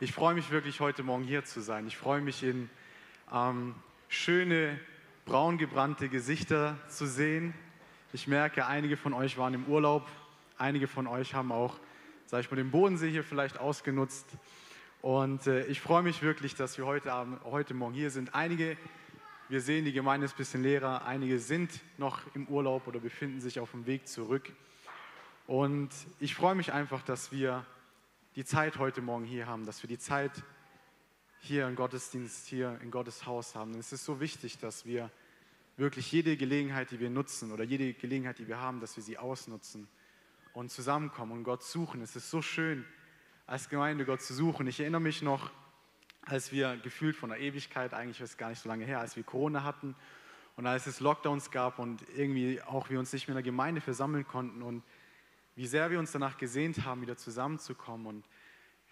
[0.00, 1.88] Ich freue mich wirklich, heute Morgen hier zu sein.
[1.88, 2.70] Ich freue mich, in
[3.34, 3.74] ähm,
[4.06, 4.78] schöne,
[5.24, 7.52] braun gebrannte Gesichter zu sehen.
[8.12, 10.06] Ich merke, einige von euch waren im Urlaub.
[10.56, 11.80] Einige von euch haben auch,
[12.26, 14.28] sage ich mal, den Bodensee hier vielleicht ausgenutzt.
[15.02, 18.36] Und äh, ich freue mich wirklich, dass wir heute, Abend, heute Morgen hier sind.
[18.36, 18.76] Einige,
[19.48, 21.06] wir sehen, die Gemeinde ist ein bisschen leerer.
[21.06, 24.48] Einige sind noch im Urlaub oder befinden sich auf dem Weg zurück.
[25.48, 25.90] Und
[26.20, 27.66] ich freue mich einfach, dass wir
[28.36, 30.32] die Zeit heute Morgen hier haben, dass wir die Zeit
[31.40, 33.74] hier im Gottesdienst, hier in Gottes Haus haben.
[33.74, 35.10] Und es ist so wichtig, dass wir
[35.76, 39.18] wirklich jede Gelegenheit, die wir nutzen oder jede Gelegenheit, die wir haben, dass wir sie
[39.18, 39.88] ausnutzen
[40.52, 42.02] und zusammenkommen und Gott suchen.
[42.02, 42.84] Es ist so schön,
[43.46, 44.66] als Gemeinde Gott zu suchen.
[44.66, 45.50] Ich erinnere mich noch,
[46.22, 49.16] als wir gefühlt von der Ewigkeit, eigentlich ist es gar nicht so lange her, als
[49.16, 49.94] wir Corona hatten
[50.56, 53.80] und als es Lockdowns gab und irgendwie auch wir uns nicht mehr in der Gemeinde
[53.80, 54.82] versammeln konnten und
[55.58, 58.06] wie sehr wir uns danach gesehnt haben, wieder zusammenzukommen.
[58.06, 58.24] Und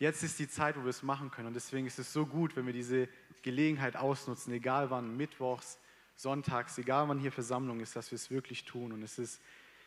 [0.00, 1.46] jetzt ist die Zeit, wo wir es machen können.
[1.46, 3.08] Und deswegen ist es so gut, wenn wir diese
[3.42, 5.78] Gelegenheit ausnutzen, egal wann, mittwochs,
[6.16, 8.90] sonntags, egal wann hier Versammlung ist, dass wir es wirklich tun.
[8.90, 9.40] Und es ist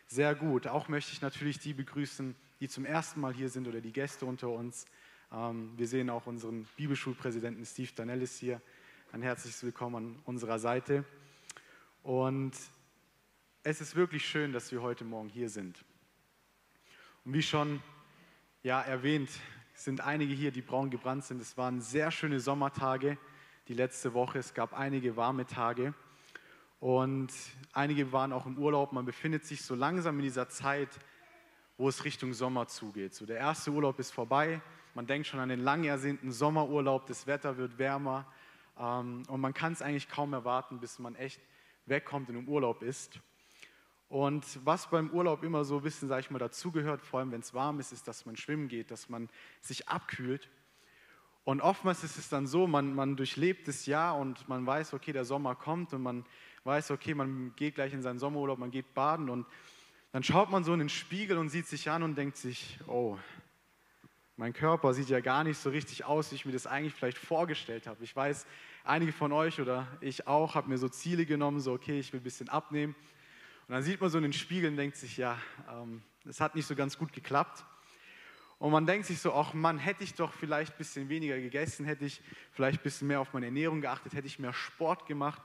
[0.08, 0.67] sehr gut.
[0.67, 4.25] Auch möchte ich natürlich die begrüßen, die zum ersten Mal hier sind oder die Gäste
[4.25, 4.86] unter uns.
[5.33, 8.61] Ähm, wir sehen auch unseren Bibelschulpräsidenten Steve Danellis hier.
[9.11, 11.03] Ein herzliches Willkommen an unserer Seite.
[12.03, 12.53] Und
[13.64, 15.83] es ist wirklich schön, dass wir heute Morgen hier sind.
[17.25, 17.81] Und wie schon
[18.63, 19.29] ja, erwähnt,
[19.73, 21.41] sind einige hier, die braun gebrannt sind.
[21.41, 23.17] Es waren sehr schöne Sommertage
[23.67, 24.39] die letzte Woche.
[24.39, 25.93] Es gab einige warme Tage.
[26.79, 27.31] Und
[27.73, 28.93] einige waren auch im Urlaub.
[28.93, 30.89] Man befindet sich so langsam in dieser Zeit,
[31.77, 33.13] wo es Richtung Sommer zugeht.
[33.13, 34.61] So der erste Urlaub ist vorbei.
[34.95, 37.05] Man denkt schon an den lang ersehnten Sommerurlaub.
[37.05, 38.25] Das Wetter wird wärmer.
[38.77, 41.41] Ähm, und man kann es eigentlich kaum erwarten, bis man echt
[41.85, 43.19] wegkommt und im Urlaub ist.
[44.09, 47.41] Und was beim Urlaub immer so ein bisschen, sage ich mal, dazugehört, vor allem wenn
[47.41, 49.29] es warm ist, ist, dass man schwimmen geht, dass man
[49.61, 50.49] sich abkühlt.
[51.43, 55.13] Und oftmals ist es dann so, man, man durchlebt das Jahr und man weiß, okay,
[55.13, 56.25] der Sommer kommt und man
[56.63, 59.45] weiß, okay, man geht gleich in seinen Sommerurlaub, man geht baden und
[60.11, 63.15] dann schaut man so in den Spiegel und sieht sich an und denkt sich, oh,
[64.37, 67.17] mein Körper sieht ja gar nicht so richtig aus, wie ich mir das eigentlich vielleicht
[67.17, 68.03] vorgestellt habe.
[68.03, 68.47] Ich weiß,
[68.83, 72.21] einige von euch oder ich auch, haben mir so Ziele genommen, so okay, ich will
[72.21, 72.95] ein bisschen abnehmen.
[73.69, 76.55] Und dann sieht man so in den Spiegel und denkt sich, ja, ähm, das hat
[76.55, 77.63] nicht so ganz gut geklappt.
[78.57, 81.85] Und man denkt sich so, ach Mann, hätte ich doch vielleicht ein bisschen weniger gegessen,
[81.85, 82.19] hätte ich
[82.52, 85.43] vielleicht ein bisschen mehr auf meine Ernährung geachtet, hätte ich mehr Sport gemacht,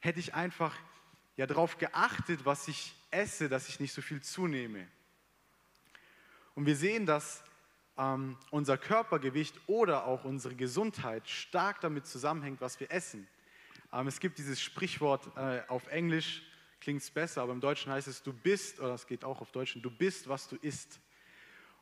[0.00, 0.74] hätte ich einfach
[1.36, 4.88] ja darauf geachtet, was ich esse, dass ich nicht so viel zunehme.
[6.54, 7.44] Und wir sehen, dass
[7.98, 13.28] ähm, unser Körpergewicht oder auch unsere Gesundheit stark damit zusammenhängt, was wir essen.
[13.92, 16.44] Ähm, es gibt dieses Sprichwort äh, auf Englisch,
[16.80, 19.50] klingt es besser, aber im Deutschen heißt es, du bist, oder es geht auch auf
[19.50, 21.00] Deutschen, du bist, was du isst.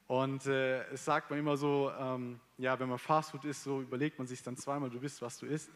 [0.06, 4.18] Und äh, es sagt man immer so, ähm, ja, wenn man Fastfood isst, so überlegt
[4.18, 5.70] man sich dann zweimal, du bist, was du isst.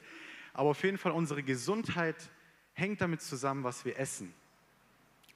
[0.53, 2.31] Aber auf jeden Fall, unsere Gesundheit
[2.75, 4.33] hängt damit zusammen, was wir essen.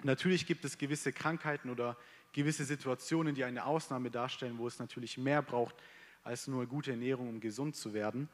[0.03, 1.97] Natürlich gibt es gewisse Krankheiten oder
[2.33, 5.75] gewisse Situationen, die eine Ausnahme darstellen, wo es natürlich mehr braucht
[6.23, 8.29] als nur gute Ernährung, um gesund zu werden.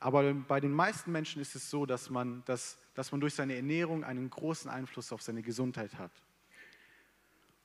[0.00, 3.56] Aber bei den meisten Menschen ist es so, dass man, dass, dass man durch seine
[3.56, 6.12] Ernährung einen großen Einfluss auf seine Gesundheit hat.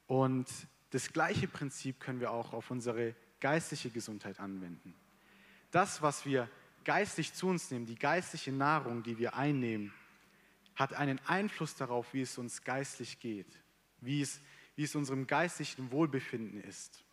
[0.08, 0.48] Und
[0.90, 4.96] das gleiche Prinzip können wir auch auf unsere geistliche Gesundheit anwenden.
[5.72, 6.50] Das, was wir
[6.84, 9.94] geistlich zu uns nehmen, die geistliche Nahrung, die wir einnehmen,
[10.76, 13.60] hat einen Einfluss darauf, wie es uns geistlich geht,
[14.02, 14.42] wie es,
[14.76, 17.04] wie es unserem geistlichen Wohlbefinden ist.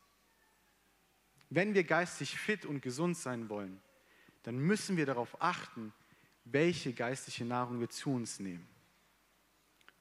[1.51, 3.81] Wenn wir geistig fit und gesund sein wollen,
[4.45, 5.93] dann müssen wir darauf achten,
[6.47, 8.67] welche geistliche Nahrung wir zu uns nehmen.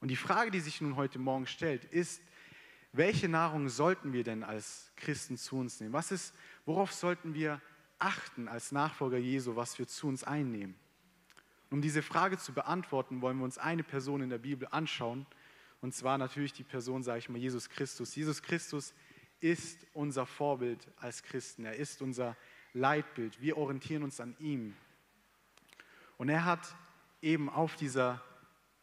[0.00, 2.22] Und die Frage, die sich nun heute Morgen stellt, ist,
[2.92, 5.92] welche Nahrung sollten wir denn als Christen zu uns nehmen?
[5.92, 6.34] Was ist,
[6.64, 7.60] worauf sollten wir
[7.98, 10.76] achten als Nachfolger Jesu, was wir zu uns einnehmen?
[11.70, 15.26] Um diese Frage zu beantworten, wollen wir uns eine Person in der Bibel anschauen.
[15.80, 18.14] Und zwar natürlich die Person, sage ich mal, Jesus Christus.
[18.14, 18.94] Jesus Christus
[19.40, 21.64] ist unser Vorbild als Christen.
[21.64, 22.36] Er ist unser
[22.72, 23.40] Leitbild.
[23.40, 24.76] Wir orientieren uns an ihm.
[26.16, 26.74] Und er hat
[27.20, 28.22] eben auf dieser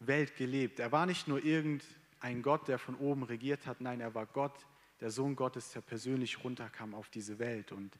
[0.00, 0.80] Welt gelebt.
[0.80, 4.66] Er war nicht nur irgendein Gott, der von oben regiert hat, nein, er war Gott,
[5.00, 7.72] der Sohn Gottes, der persönlich runterkam auf diese Welt.
[7.72, 7.98] Und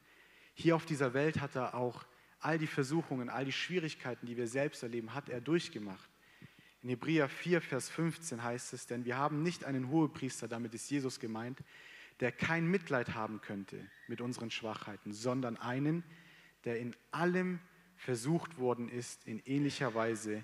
[0.53, 2.05] hier auf dieser Welt hat er auch
[2.39, 6.09] all die Versuchungen, all die Schwierigkeiten, die wir selbst erleben, hat er durchgemacht.
[6.81, 10.89] In Hebräer 4, Vers 15 heißt es, denn wir haben nicht einen Hohepriester, damit ist
[10.89, 11.59] Jesus gemeint,
[12.19, 16.03] der kein Mitleid haben könnte mit unseren Schwachheiten, sondern einen,
[16.63, 17.59] der in allem
[17.95, 20.43] versucht worden ist, in ähnlicher Weise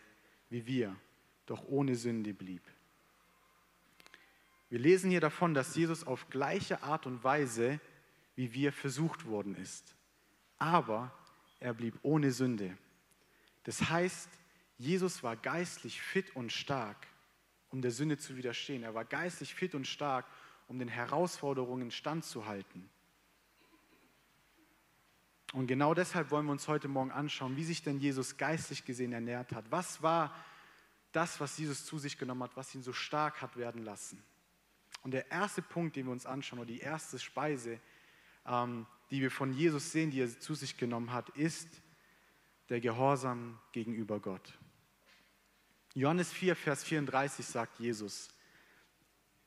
[0.49, 0.95] wie wir,
[1.45, 2.61] doch ohne Sünde blieb.
[4.69, 7.79] Wir lesen hier davon, dass Jesus auf gleiche Art und Weise
[8.35, 9.95] wie wir versucht worden ist,
[10.57, 11.13] aber
[11.59, 12.77] er blieb ohne Sünde.
[13.63, 14.29] Das heißt,
[14.77, 17.07] Jesus war geistlich fit und stark,
[17.69, 18.83] um der Sünde zu widerstehen.
[18.83, 20.25] Er war geistlich fit und stark,
[20.67, 22.89] um den Herausforderungen standzuhalten.
[25.53, 29.11] Und genau deshalb wollen wir uns heute Morgen anschauen, wie sich denn Jesus geistlich gesehen
[29.11, 29.69] ernährt hat.
[29.69, 30.33] Was war
[31.11, 34.23] das, was Jesus zu sich genommen hat, was ihn so stark hat werden lassen?
[35.03, 37.79] Und der erste Punkt, den wir uns anschauen, oder die erste Speise,
[38.45, 41.67] ähm, die wir von Jesus sehen, die er zu sich genommen hat, ist
[42.69, 44.57] der Gehorsam gegenüber Gott.
[45.93, 48.29] Johannes 4, Vers 34 sagt Jesus,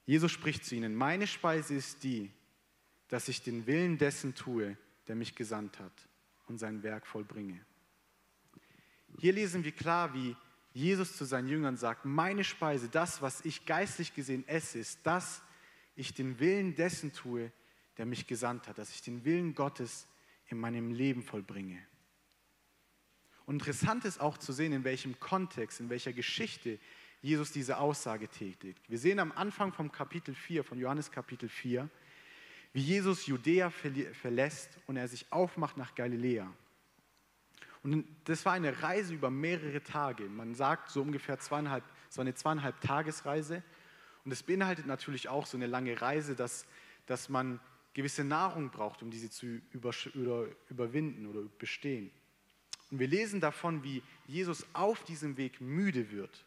[0.05, 2.31] Jesus spricht zu ihnen, meine Speise ist die,
[3.09, 4.77] dass ich den Willen dessen tue,
[5.09, 6.09] der mich gesandt hat
[6.47, 7.65] und sein Werk vollbringe.
[9.19, 10.37] Hier lesen wir klar, wie
[10.73, 15.43] Jesus zu seinen Jüngern sagt, meine Speise, das, was ich geistlich gesehen esse, ist, dass
[15.95, 17.53] ich den Willen dessen tue,
[17.97, 20.09] der mich gesandt hat, dass ich den Willen Gottes
[20.49, 21.81] in meinem Leben vollbringe.
[23.47, 26.81] Und interessant ist auch zu sehen, in welchem Kontext, in welcher Geschichte
[27.21, 28.83] Jesus diese Aussage tätigt.
[28.91, 31.89] Wir sehen am Anfang vom Kapitel 4, von Johannes Kapitel 4,
[32.75, 36.53] wie Jesus Judäa verlässt und er sich aufmacht nach Galiläa.
[37.85, 40.25] Und das war eine Reise über mehrere Tage.
[40.25, 43.63] Man sagt so ungefähr zweieinhalb, so eine zweieinhalb Tagesreise.
[44.25, 46.67] Und es beinhaltet natürlich auch so eine lange Reise, dass,
[47.07, 47.61] dass man
[47.93, 49.93] gewisse Nahrung braucht, um diese zu über,
[50.69, 52.11] überwinden oder bestehen.
[52.91, 56.45] Und wir lesen davon, wie Jesus auf diesem Weg müde wird.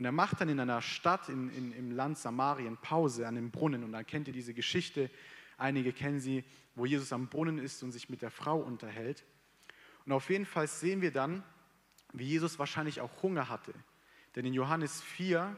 [0.00, 3.50] Und er macht dann in einer Stadt in, in, im Land Samarien Pause an dem
[3.50, 3.84] Brunnen.
[3.84, 5.10] Und dann kennt ihr diese Geschichte,
[5.60, 9.24] einige kennen sie, wo Jesus am Brunnen ist und sich mit der Frau unterhält.
[10.06, 11.42] Und auf jeden Fall sehen wir dann,
[12.12, 13.72] wie Jesus wahrscheinlich auch Hunger hatte.
[14.34, 15.56] Denn in Johannes 4,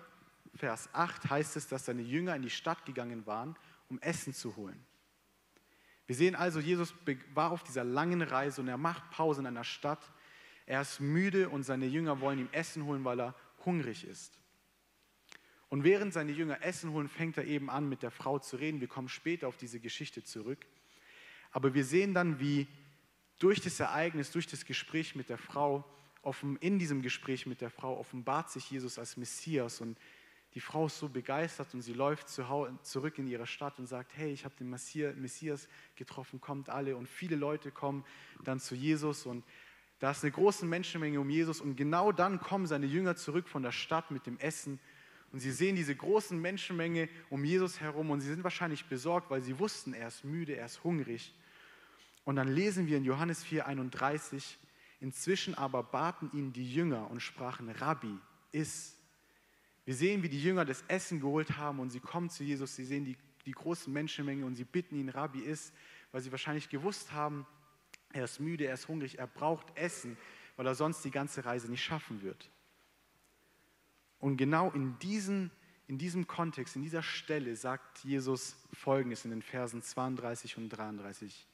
[0.54, 3.56] Vers 8 heißt es, dass seine Jünger in die Stadt gegangen waren,
[3.88, 4.84] um Essen zu holen.
[6.06, 6.94] Wir sehen also, Jesus
[7.34, 10.10] war auf dieser langen Reise und er macht Pause in einer Stadt.
[10.66, 13.34] Er ist müde und seine Jünger wollen ihm Essen holen, weil er
[13.64, 14.38] hungrig ist.
[15.73, 18.83] Und während seine Jünger Essen holen, fängt er eben an, mit der Frau zu reden.
[18.83, 20.67] Wir kommen später auf diese Geschichte zurück.
[21.51, 22.67] Aber wir sehen dann, wie
[23.39, 25.83] durch das Ereignis, durch das Gespräch mit der Frau,
[26.61, 29.97] in diesem Gespräch mit der Frau offenbart sich Jesus als Messias und
[30.53, 34.31] die Frau ist so begeistert und sie läuft zurück in ihre Stadt und sagt, hey,
[34.31, 36.99] ich habe den Messias getroffen, kommt alle.
[36.99, 38.05] Und viele Leute kommen
[38.45, 39.43] dann zu Jesus und
[40.01, 43.63] da ist eine große Menschenmenge um Jesus und genau dann kommen seine Jünger zurück von
[43.63, 44.79] der Stadt mit dem Essen
[45.32, 49.40] und sie sehen diese großen Menschenmenge um Jesus herum und sie sind wahrscheinlich besorgt, weil
[49.40, 51.34] sie wussten, er ist müde, er ist hungrig.
[52.25, 54.56] Und dann lesen wir in Johannes 4:31,
[55.00, 58.14] inzwischen aber baten ihn die Jünger und sprachen, Rabbi,
[58.52, 58.94] iss.
[59.84, 62.85] Wir sehen, wie die Jünger das Essen geholt haben und sie kommen zu Jesus, sie
[62.85, 65.73] sehen die, die große Menschenmenge und sie bitten ihn, Rabbi, iss,
[66.12, 67.46] weil sie wahrscheinlich gewusst haben,
[68.12, 70.19] er ist müde, er ist hungrig, er braucht Essen,
[70.56, 72.50] weil er sonst die ganze Reise nicht schaffen wird.
[74.23, 75.51] Und genau in, diesen,
[75.89, 81.45] in diesem Kontext, in dieser Stelle sagt Jesus Folgendes in den Versen 32 und 33.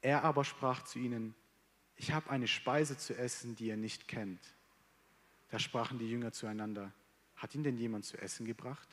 [0.00, 1.34] Er aber sprach zu ihnen,
[1.96, 4.38] ich habe eine Speise zu essen, die ihr nicht kennt.
[5.48, 6.92] Da sprachen die Jünger zueinander,
[7.34, 8.88] hat ihn denn jemand zu essen gebracht?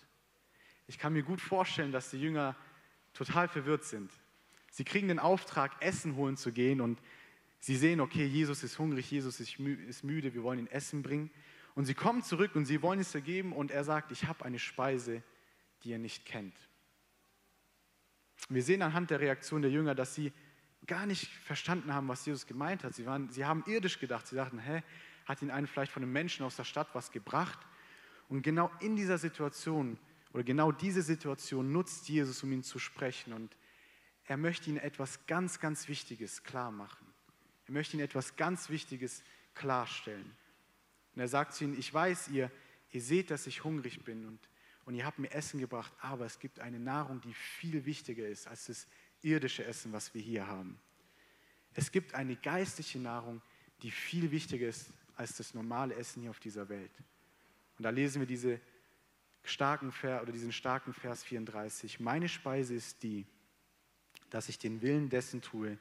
[0.87, 2.55] Ich kann mir gut vorstellen, dass die Jünger
[3.13, 4.11] total verwirrt sind.
[4.71, 6.99] Sie kriegen den Auftrag, Essen holen zu gehen und
[7.59, 11.29] sie sehen, okay, Jesus ist hungrig, Jesus ist müde, wir wollen ihn Essen bringen.
[11.75, 14.59] Und sie kommen zurück und sie wollen es ergeben und er sagt, ich habe eine
[14.59, 15.21] Speise,
[15.83, 16.55] die ihr nicht kennt.
[18.49, 20.31] Wir sehen anhand der Reaktion der Jünger, dass sie
[20.87, 22.93] gar nicht verstanden haben, was Jesus gemeint hat.
[22.93, 24.27] Sie, waren, sie haben irdisch gedacht.
[24.27, 24.83] Sie dachten, hä,
[25.25, 27.59] hat ihnen einen vielleicht von einem Menschen aus der Stadt was gebracht?
[28.29, 29.97] Und genau in dieser Situation
[30.33, 33.33] oder genau diese Situation nutzt Jesus, um ihnen zu sprechen.
[33.33, 33.55] Und
[34.25, 37.07] er möchte ihnen etwas ganz, ganz Wichtiges klar machen.
[37.67, 39.23] Er möchte ihnen etwas ganz Wichtiges
[39.55, 40.35] klarstellen.
[41.15, 42.51] Und er sagt zu ihnen, ich weiß, ihr,
[42.91, 44.39] ihr seht, dass ich hungrig bin und,
[44.85, 48.47] und ihr habt mir Essen gebracht, aber es gibt eine Nahrung, die viel wichtiger ist
[48.47, 48.87] als das
[49.21, 50.79] irdische Essen, was wir hier haben.
[51.73, 53.41] Es gibt eine geistliche Nahrung,
[53.81, 56.91] die viel wichtiger ist als das normale Essen hier auf dieser Welt.
[57.77, 58.59] Und da lesen wir diese
[59.43, 61.99] starken Vers, oder diesen starken Vers 34.
[61.99, 63.25] Meine Speise ist die,
[64.29, 65.77] dass ich den Willen dessen tue,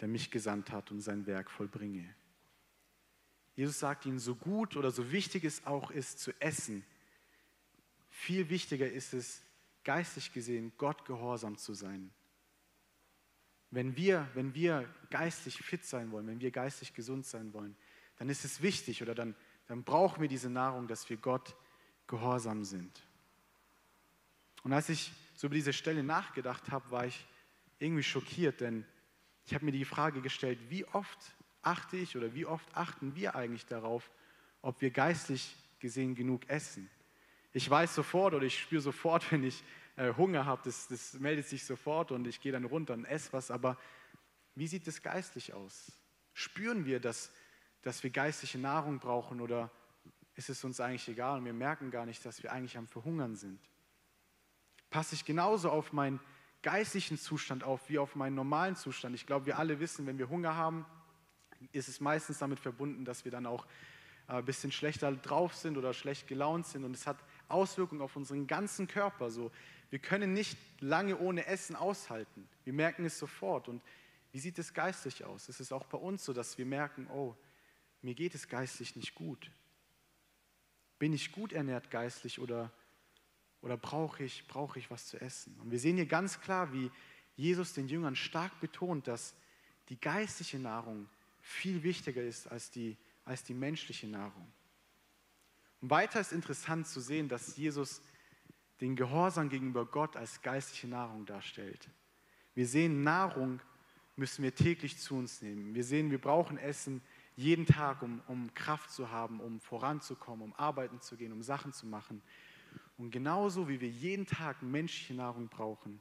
[0.00, 2.14] der mich gesandt hat und sein Werk vollbringe.
[3.58, 6.84] Jesus sagt ihnen, so gut oder so wichtig es auch ist zu essen,
[8.08, 9.42] viel wichtiger ist es,
[9.82, 12.12] geistig gesehen, Gott gehorsam zu sein.
[13.72, 17.76] Wenn wir, wenn wir geistig fit sein wollen, wenn wir geistig gesund sein wollen,
[18.18, 19.34] dann ist es wichtig oder dann,
[19.66, 21.56] dann brauchen wir diese Nahrung, dass wir Gott
[22.06, 23.02] gehorsam sind.
[24.62, 27.26] Und als ich so über diese Stelle nachgedacht habe, war ich
[27.80, 28.84] irgendwie schockiert, denn
[29.46, 31.34] ich habe mir die Frage gestellt, wie oft
[31.68, 34.10] achte ich oder wie oft achten wir eigentlich darauf,
[34.62, 36.88] ob wir geistlich gesehen genug essen?
[37.52, 39.62] Ich weiß sofort oder ich spüre sofort, wenn ich
[39.96, 43.32] äh, Hunger habe, das, das meldet sich sofort und ich gehe dann runter und esse
[43.32, 43.50] was.
[43.50, 43.76] Aber
[44.54, 45.92] wie sieht es geistlich aus?
[46.32, 47.30] Spüren wir, dass,
[47.82, 49.70] dass wir geistliche Nahrung brauchen oder
[50.34, 53.36] ist es uns eigentlich egal und wir merken gar nicht, dass wir eigentlich am Verhungern
[53.36, 53.60] sind?
[54.88, 56.20] Passe ich genauso auf meinen
[56.62, 59.14] geistlichen Zustand auf wie auf meinen normalen Zustand?
[59.14, 60.86] Ich glaube, wir alle wissen, wenn wir Hunger haben,
[61.72, 63.66] ist es meistens damit verbunden, dass wir dann auch
[64.28, 68.16] äh, ein bisschen schlechter drauf sind oder schlecht gelaunt sind und es hat Auswirkungen auf
[68.16, 69.30] unseren ganzen Körper.
[69.30, 69.50] So,
[69.90, 72.48] wir können nicht lange ohne Essen aushalten.
[72.64, 73.68] Wir merken es sofort.
[73.68, 73.82] Und
[74.32, 75.48] wie sieht es geistlich aus?
[75.48, 77.34] Es ist auch bei uns so, dass wir merken, oh,
[78.02, 79.50] mir geht es geistlich nicht gut.
[80.98, 82.70] Bin ich gut ernährt geistlich oder,
[83.62, 85.58] oder brauche ich, brauche ich was zu essen?
[85.60, 86.90] Und wir sehen hier ganz klar, wie
[87.36, 89.34] Jesus den Jüngern stark betont, dass
[89.88, 91.08] die geistliche Nahrung
[91.48, 94.46] viel wichtiger ist als die, als die menschliche Nahrung.
[95.80, 98.02] Und weiter ist interessant zu sehen, dass Jesus
[98.80, 101.88] den Gehorsam gegenüber Gott als geistliche Nahrung darstellt.
[102.54, 103.60] Wir sehen, Nahrung
[104.16, 105.74] müssen wir täglich zu uns nehmen.
[105.74, 107.00] Wir sehen, wir brauchen Essen
[107.34, 111.72] jeden Tag, um, um Kraft zu haben, um voranzukommen, um arbeiten zu gehen, um Sachen
[111.72, 112.20] zu machen.
[112.98, 116.00] Und genauso wie wir jeden Tag menschliche Nahrung brauchen,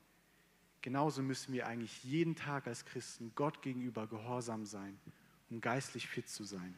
[0.81, 4.99] genauso müssen wir eigentlich jeden Tag als Christen Gott gegenüber gehorsam sein,
[5.49, 6.75] um geistlich fit zu sein.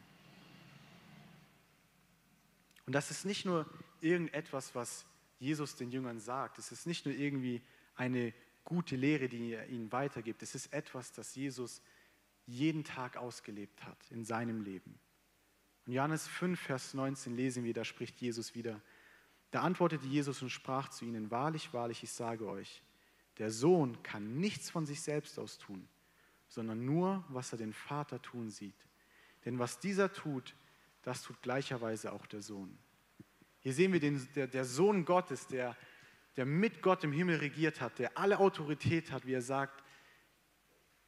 [2.86, 3.66] Und das ist nicht nur
[4.00, 5.06] irgendetwas, was
[5.38, 6.58] Jesus den Jüngern sagt.
[6.58, 7.62] Es ist nicht nur irgendwie
[7.94, 8.34] eine
[8.64, 10.42] gute Lehre, die er ihnen weitergibt.
[10.42, 11.82] Es ist etwas, das Jesus
[12.46, 14.98] jeden Tag ausgelebt hat in seinem Leben.
[15.86, 18.80] Und Johannes 5, Vers 19 lesen wir, da spricht Jesus wieder.
[19.50, 22.82] Da antwortete Jesus und sprach zu ihnen, wahrlich, wahrlich, ich sage euch,
[23.38, 25.88] der Sohn kann nichts von sich selbst aus tun,
[26.50, 28.74] sondern nur, was er den Vater tun sieht.
[29.44, 30.54] Denn was dieser tut,
[31.02, 32.76] das tut gleicherweise auch der Sohn.
[33.60, 35.76] Hier sehen wir den, der, der Sohn Gottes, der,
[36.36, 39.82] der mit Gott im Himmel regiert hat, der alle Autorität hat, wie er sagt,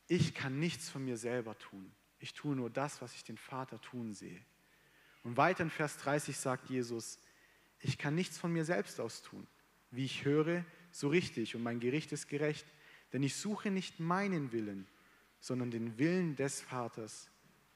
[0.07, 1.93] ich kann nichts von mir selber tun.
[2.19, 4.41] Ich tue nur das, was ich den Vater tun sehe.
[5.25, 7.19] Und weiter in Vers 30 sagt Jesus,
[7.81, 9.47] ich kann nichts von mir selbst aus tun.
[9.91, 12.67] Wie ich höre, so richtig und mein Gericht ist gerecht,
[13.13, 14.87] denn ich suche nicht meinen Willen,
[15.43, 17.29] sondern den Willen des Vaters,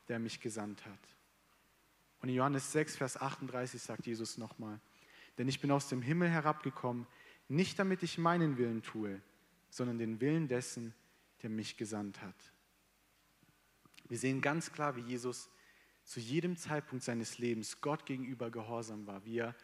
[0.08, 1.16] der mich gesandt hat.
[2.22, 4.80] Und in Johannes 6, Vers 38 sagt Jesus nochmal,
[5.36, 7.06] denn ich bin aus dem Himmel herabgekommen,
[7.48, 9.20] nicht damit ich meinen Willen tue,
[9.68, 10.94] sondern den Willen dessen,
[11.42, 12.52] der mich gesandt hat.
[14.08, 15.50] Wir sehen ganz klar, wie Jesus
[16.04, 19.56] zu jedem Zeitpunkt seines Lebens Gott gegenüber gehorsam war, wie, er,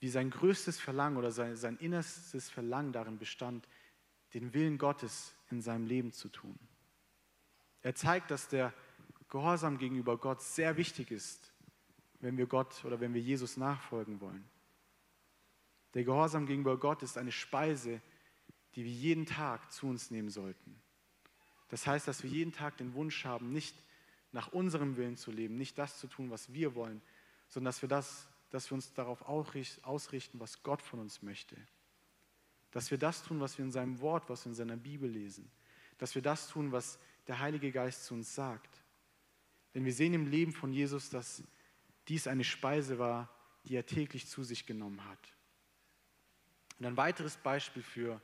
[0.00, 3.66] wie sein größtes Verlangen oder sein, sein innerstes Verlangen darin bestand,
[4.34, 6.58] den Willen Gottes in seinem Leben zu tun.
[7.82, 8.72] Er zeigt, dass der
[9.28, 11.52] Gehorsam gegenüber Gott sehr wichtig ist
[12.22, 14.44] wenn wir Gott oder wenn wir Jesus nachfolgen wollen.
[15.94, 18.00] Der Gehorsam gegenüber Gott ist eine Speise,
[18.74, 20.80] die wir jeden Tag zu uns nehmen sollten.
[21.68, 23.74] Das heißt, dass wir jeden Tag den Wunsch haben, nicht
[24.30, 27.02] nach unserem Willen zu leben, nicht das zu tun, was wir wollen,
[27.48, 31.56] sondern dass wir, das, dass wir uns darauf ausrichten, was Gott von uns möchte.
[32.70, 35.50] Dass wir das tun, was wir in seinem Wort, was wir in seiner Bibel lesen.
[35.98, 38.82] Dass wir das tun, was der Heilige Geist zu uns sagt.
[39.74, 41.42] Denn wir sehen im Leben von Jesus, dass
[42.08, 43.28] dies eine Speise war,
[43.64, 45.32] die er täglich zu sich genommen hat.
[46.78, 48.20] Und ein weiteres Beispiel für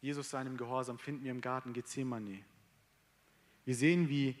[0.00, 2.44] Jesus seinem Gehorsam finden wir im Garten Gethsemane.
[3.64, 4.36] Wir sehen, wie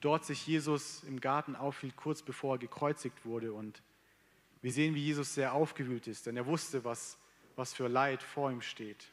[0.00, 3.52] dort sich Jesus im Garten aufhielt, kurz bevor er gekreuzigt wurde.
[3.52, 3.80] Und
[4.60, 7.16] wir sehen, wie Jesus sehr aufgewühlt ist, denn er wusste, was,
[7.54, 9.12] was für Leid vor ihm steht.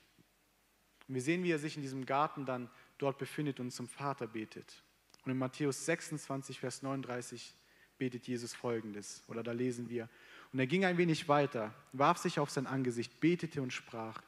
[1.07, 2.69] Und wir sehen, wie er sich in diesem Garten dann
[3.01, 4.83] dort befindet und zum Vater betet.
[5.25, 7.53] Und in Matthäus 26, Vers 39
[7.97, 10.09] betet Jesus folgendes, oder da lesen wir.
[10.51, 14.21] Und er ging ein wenig weiter, warf sich auf sein Angesicht, betete und sprach,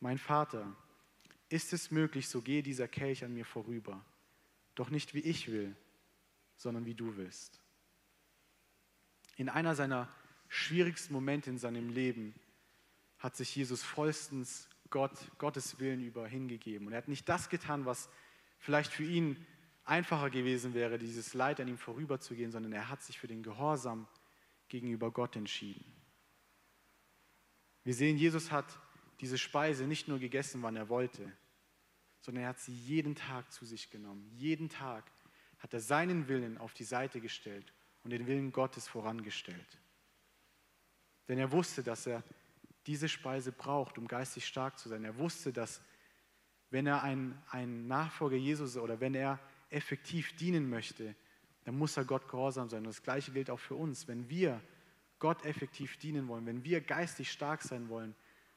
[0.00, 0.76] mein Vater,
[1.48, 4.04] ist es möglich, so gehe dieser Kelch an mir vorüber,
[4.74, 5.74] doch nicht wie ich will,
[6.56, 7.60] sondern wie du willst.
[9.36, 10.12] In einer seiner
[10.48, 12.34] schwierigsten Momente in seinem Leben
[13.18, 16.86] hat sich Jesus vollstens Gott, Gottes Willen über hingegeben.
[16.86, 18.08] Und er hat nicht das getan, was
[18.58, 19.44] vielleicht für ihn
[19.84, 24.06] einfacher gewesen wäre, dieses Leid an ihm vorüberzugehen, sondern er hat sich für den Gehorsam
[24.68, 25.84] gegenüber Gott entschieden.
[27.84, 28.78] Wir sehen, Jesus hat
[29.20, 31.32] diese Speise nicht nur gegessen, wann er wollte,
[32.20, 34.30] sondern er hat sie jeden Tag zu sich genommen.
[34.34, 35.10] Jeden Tag
[35.58, 37.72] hat er seinen Willen auf die Seite gestellt
[38.04, 39.78] und den Willen Gottes vorangestellt.
[41.28, 42.22] Denn er wusste, dass er
[42.88, 45.04] diese Speise braucht, um geistig stark zu sein.
[45.04, 45.80] Er wusste, dass
[46.70, 49.38] wenn er ein, ein Nachfolger Jesus oder wenn er
[49.70, 51.14] effektiv dienen möchte,
[51.64, 52.78] dann muss er Gott gehorsam sein.
[52.80, 54.08] Und das Gleiche gilt auch für uns.
[54.08, 54.60] Wenn wir
[55.18, 58.14] Gott effektiv dienen wollen, wenn wir geistig stark sein wollen,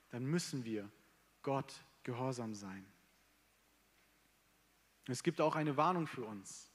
[0.09, 0.89] dann müssen wir
[1.41, 2.85] Gott gehorsam sein.
[5.07, 6.71] Es gibt auch eine Warnung für uns,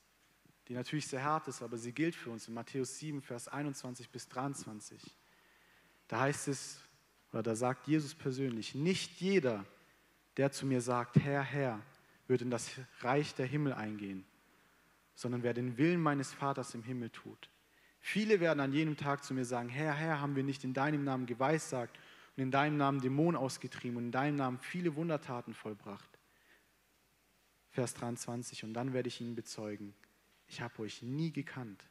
[0.68, 4.10] die natürlich sehr hart ist, aber sie gilt für uns in Matthäus 7, Vers 21
[4.10, 5.02] bis 23.
[6.08, 6.80] Da heißt es,
[7.36, 9.66] oder da sagt Jesus persönlich, nicht jeder,
[10.38, 11.82] der zu mir sagt, Herr, Herr,
[12.28, 14.24] wird in das Reich der Himmel eingehen,
[15.14, 17.50] sondern wer den Willen meines Vaters im Himmel tut.
[18.00, 21.04] Viele werden an jenem Tag zu mir sagen, Herr, Herr, haben wir nicht in deinem
[21.04, 21.98] Namen geweissagt
[22.36, 26.08] und in deinem Namen Dämonen ausgetrieben und in deinem Namen viele Wundertaten vollbracht.
[27.70, 29.94] Vers 23, und dann werde ich ihnen bezeugen,
[30.48, 31.84] ich habe euch nie gekannt,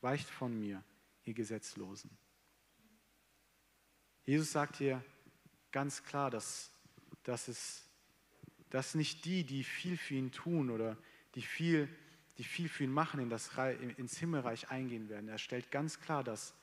[0.00, 0.82] weicht von mir,
[1.24, 2.16] ihr Gesetzlosen.
[4.26, 5.02] Jesus sagt hier
[5.70, 6.72] ganz klar, dass,
[7.22, 7.88] dass, es,
[8.70, 10.98] dass nicht die, die viel für ihn tun oder
[11.36, 11.88] die viel,
[12.36, 13.50] die viel für ihn machen, in das,
[13.96, 15.28] ins Himmelreich eingehen werden.
[15.28, 16.54] Er stellt ganz klar, dass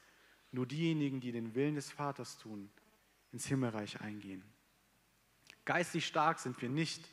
[0.52, 2.70] nur diejenigen, die den Willen des Vaters tun,
[3.32, 4.44] ins Himmelreich eingehen.
[5.64, 7.08] Geistig stark sind wir nicht,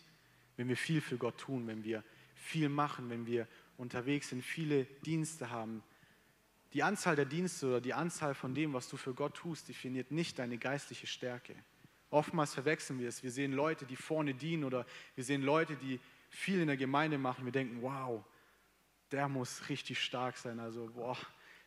[0.56, 2.02] wenn wir viel für Gott tun, wenn wir
[2.34, 5.82] viel machen, wenn wir unterwegs sind, viele Dienste haben,
[6.72, 10.10] die Anzahl der Dienste oder die Anzahl von dem, was du für Gott tust, definiert
[10.10, 11.54] nicht deine geistliche Stärke.
[12.10, 13.22] Oftmals verwechseln wir es.
[13.22, 17.18] Wir sehen Leute, die vorne dienen oder wir sehen Leute, die viel in der Gemeinde
[17.18, 17.44] machen.
[17.44, 18.24] Wir denken, wow,
[19.10, 20.60] der muss richtig stark sein.
[20.60, 21.16] Also, boah,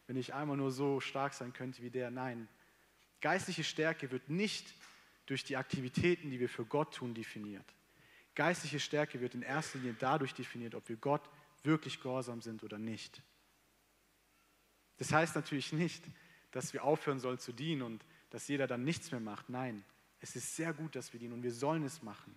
[0.08, 2.12] wenn ich einmal nur so stark sein könnte wie der.
[2.12, 2.48] Nein,
[3.22, 4.74] geistliche Stärke wird nicht
[5.26, 7.66] durch die Aktivitäten, die wir für Gott tun, definiert.
[8.36, 11.22] Geistliche Stärke wird in erster Linie dadurch definiert, ob wir Gott
[11.64, 13.22] wirklich gehorsam sind oder nicht.
[15.04, 16.02] Das heißt natürlich nicht,
[16.52, 19.50] dass wir aufhören sollen zu dienen und dass jeder dann nichts mehr macht.
[19.50, 19.84] Nein,
[20.22, 22.34] es ist sehr gut, dass wir dienen und wir sollen es machen.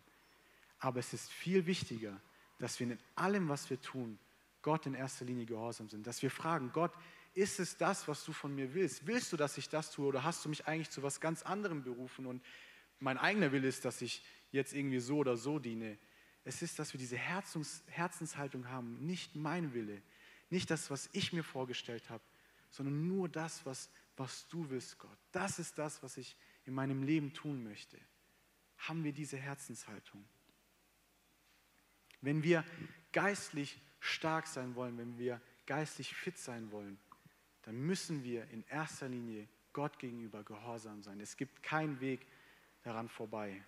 [0.80, 2.20] Aber es ist viel wichtiger,
[2.58, 4.18] dass wir in allem, was wir tun,
[4.62, 6.08] Gott in erster Linie gehorsam sind.
[6.08, 6.90] Dass wir fragen, Gott,
[7.34, 9.06] ist es das, was du von mir willst?
[9.06, 11.84] Willst du, dass ich das tue oder hast du mich eigentlich zu was ganz anderem
[11.84, 12.42] berufen und
[12.98, 15.98] mein eigener Wille ist, dass ich jetzt irgendwie so oder so diene?
[16.42, 20.02] Es ist, dass wir diese Herzens Herzenshaltung haben, nicht mein Wille,
[20.50, 22.24] nicht das, was ich mir vorgestellt habe,
[22.70, 25.18] sondern nur das, was, was du willst, Gott.
[25.32, 27.98] Das ist das, was ich in meinem Leben tun möchte.
[28.78, 30.24] Haben wir diese Herzenshaltung?
[32.20, 32.64] Wenn wir
[33.12, 36.98] geistlich stark sein wollen, wenn wir geistlich fit sein wollen,
[37.62, 41.20] dann müssen wir in erster Linie Gott gegenüber gehorsam sein.
[41.20, 42.26] Es gibt keinen Weg
[42.82, 43.62] daran vorbei.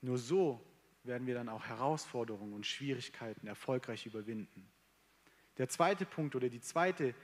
[0.00, 0.64] Nur so
[1.04, 4.70] werden wir dann auch Herausforderungen und Schwierigkeiten erfolgreich überwinden.
[5.58, 7.14] Der zweite Punkt oder die zweite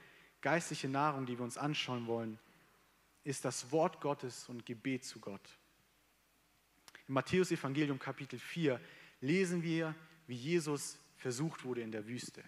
[0.41, 2.39] geistliche Nahrung, die wir uns anschauen wollen,
[3.23, 5.57] ist das Wort Gottes und Gebet zu Gott.
[7.07, 8.79] Im Matthäus Evangelium Kapitel 4
[9.21, 9.95] lesen wir,
[10.27, 12.43] wie Jesus versucht wurde in der Wüste.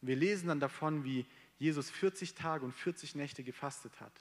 [0.00, 1.26] Wir lesen dann davon, wie
[1.58, 4.12] Jesus 40 Tage und 40 Nächte gefastet hat.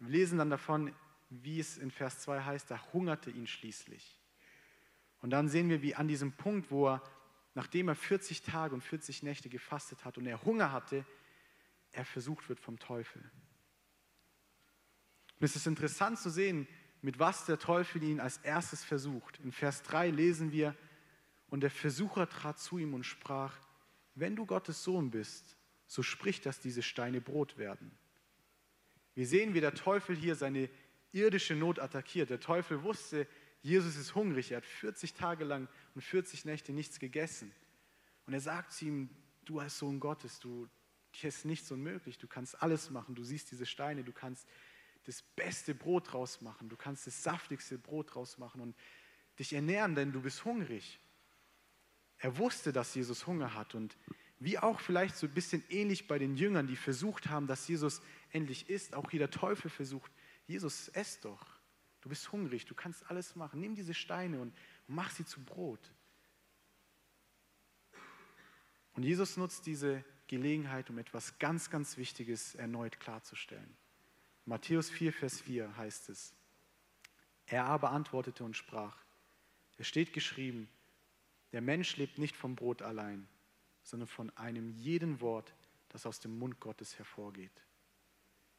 [0.00, 0.92] Wir lesen dann davon,
[1.30, 4.18] wie es in Vers 2 heißt, da hungerte ihn schließlich.
[5.20, 7.02] Und dann sehen wir, wie an diesem Punkt, wo er
[7.58, 11.04] nachdem er 40 Tage und 40 Nächte gefastet hat und er Hunger hatte,
[11.90, 13.20] er versucht wird vom Teufel.
[15.40, 16.68] Und es ist interessant zu sehen,
[17.02, 19.40] mit was der Teufel ihn als erstes versucht.
[19.40, 20.76] In Vers 3 lesen wir,
[21.48, 23.58] und der Versucher trat zu ihm und sprach,
[24.14, 25.56] wenn du Gottes Sohn bist,
[25.88, 27.90] so sprich, dass diese Steine Brot werden.
[29.16, 30.70] Wir sehen, wie der Teufel hier seine
[31.10, 32.30] irdische Not attackiert.
[32.30, 33.26] Der Teufel wusste,
[33.62, 37.52] Jesus ist hungrig, er hat 40 Tage lang und 40 Nächte nichts gegessen.
[38.26, 39.10] Und er sagt zu ihm,
[39.44, 40.68] du als Sohn Gottes, du,
[41.14, 44.46] dir ist nichts unmöglich, du kannst alles machen, du siehst diese Steine, du kannst
[45.04, 48.76] das beste Brot draus machen, du kannst das saftigste Brot draus machen und
[49.38, 51.00] dich ernähren, denn du bist hungrig.
[52.18, 53.96] Er wusste, dass Jesus Hunger hat und
[54.40, 58.02] wie auch vielleicht so ein bisschen ähnlich bei den Jüngern, die versucht haben, dass Jesus
[58.30, 60.12] endlich isst, auch hier der Teufel versucht,
[60.46, 61.57] Jesus, ess doch.
[62.00, 63.60] Du bist hungrig, du kannst alles machen.
[63.60, 64.54] Nimm diese Steine und,
[64.86, 65.92] mach sie zu Brot.
[68.94, 73.76] Und Jesus nutzt diese Gelegenheit, um etwas ganz, ganz Wichtiges erneut klarzustellen.
[74.44, 76.34] Matthäus 4, Vers 4 heißt es,
[77.46, 78.96] er aber antwortete und sprach,
[79.78, 80.68] es steht geschrieben,
[81.52, 83.26] der Mensch lebt nicht vom Brot allein,
[83.82, 85.54] sondern von einem jeden Wort,
[85.88, 87.62] das aus dem Mund Gottes hervorgeht.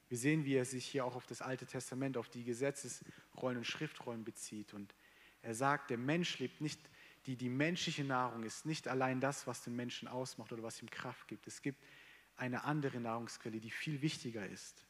[0.09, 3.63] Wir sehen, wie er sich hier auch auf das Alte Testament, auf die Gesetzesrollen und
[3.65, 4.73] Schriftrollen bezieht.
[4.73, 4.93] Und
[5.41, 6.81] er sagt, der Mensch lebt nicht,
[7.25, 10.89] die, die menschliche Nahrung ist nicht allein das, was den Menschen ausmacht oder was ihm
[10.89, 11.45] Kraft gibt.
[11.45, 11.83] Es gibt
[12.35, 14.83] eine andere Nahrungsquelle, die viel wichtiger ist.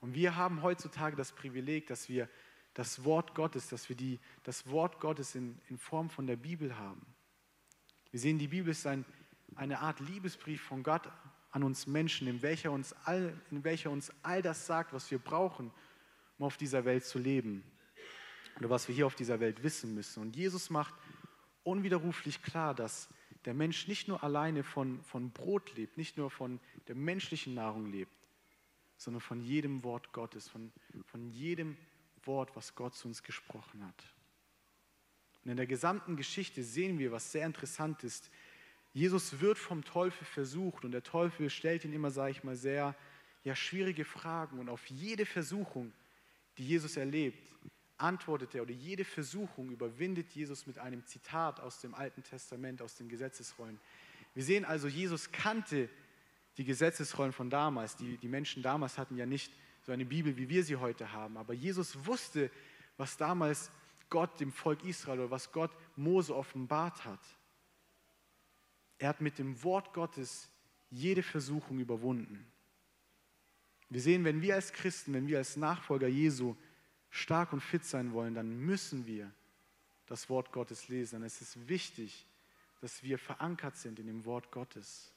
[0.00, 2.28] Und wir haben heutzutage das Privileg, dass wir
[2.74, 6.76] das Wort Gottes, dass wir die, das Wort Gottes in, in Form von der Bibel
[6.76, 7.04] haben.
[8.10, 9.04] Wir sehen, die Bibel ist ein
[9.56, 11.08] eine Art Liebesbrief von Gott
[11.50, 15.18] an uns Menschen, in welcher uns all, in welcher uns all das sagt, was wir
[15.18, 15.70] brauchen,
[16.38, 17.64] um auf dieser Welt zu leben
[18.58, 20.22] oder was wir hier auf dieser Welt wissen müssen.
[20.22, 20.94] Und Jesus macht
[21.64, 23.08] unwiderruflich klar, dass
[23.44, 27.90] der Mensch nicht nur alleine von, von Brot lebt, nicht nur von der menschlichen Nahrung
[27.90, 28.12] lebt,
[28.96, 30.72] sondern von jedem Wort Gottes, von,
[31.06, 31.76] von jedem
[32.24, 34.04] Wort, was Gott zu uns gesprochen hat.
[35.42, 38.30] Und in der gesamten Geschichte sehen wir, was sehr interessant ist.
[38.92, 42.96] Jesus wird vom Teufel versucht und der Teufel stellt ihn immer, sage ich mal, sehr
[43.44, 44.58] ja, schwierige Fragen.
[44.58, 45.92] Und auf jede Versuchung,
[46.58, 47.38] die Jesus erlebt,
[47.98, 52.96] antwortet er oder jede Versuchung überwindet Jesus mit einem Zitat aus dem Alten Testament, aus
[52.96, 53.78] den Gesetzesrollen.
[54.34, 55.88] Wir sehen also, Jesus kannte
[56.56, 57.96] die Gesetzesrollen von damals.
[57.96, 61.36] Die, die Menschen damals hatten ja nicht so eine Bibel, wie wir sie heute haben.
[61.36, 62.50] Aber Jesus wusste,
[62.96, 63.70] was damals
[64.08, 67.20] Gott dem Volk Israel oder was Gott Mose offenbart hat.
[69.00, 70.48] Er hat mit dem Wort Gottes
[70.90, 72.46] jede Versuchung überwunden.
[73.88, 76.54] Wir sehen, wenn wir als Christen, wenn wir als Nachfolger Jesu
[77.08, 79.32] stark und fit sein wollen, dann müssen wir
[80.06, 81.22] das Wort Gottes lesen.
[81.22, 82.26] Ist es wichtig,
[82.82, 85.10] dass wir verankert sind in dem Wort Gottes.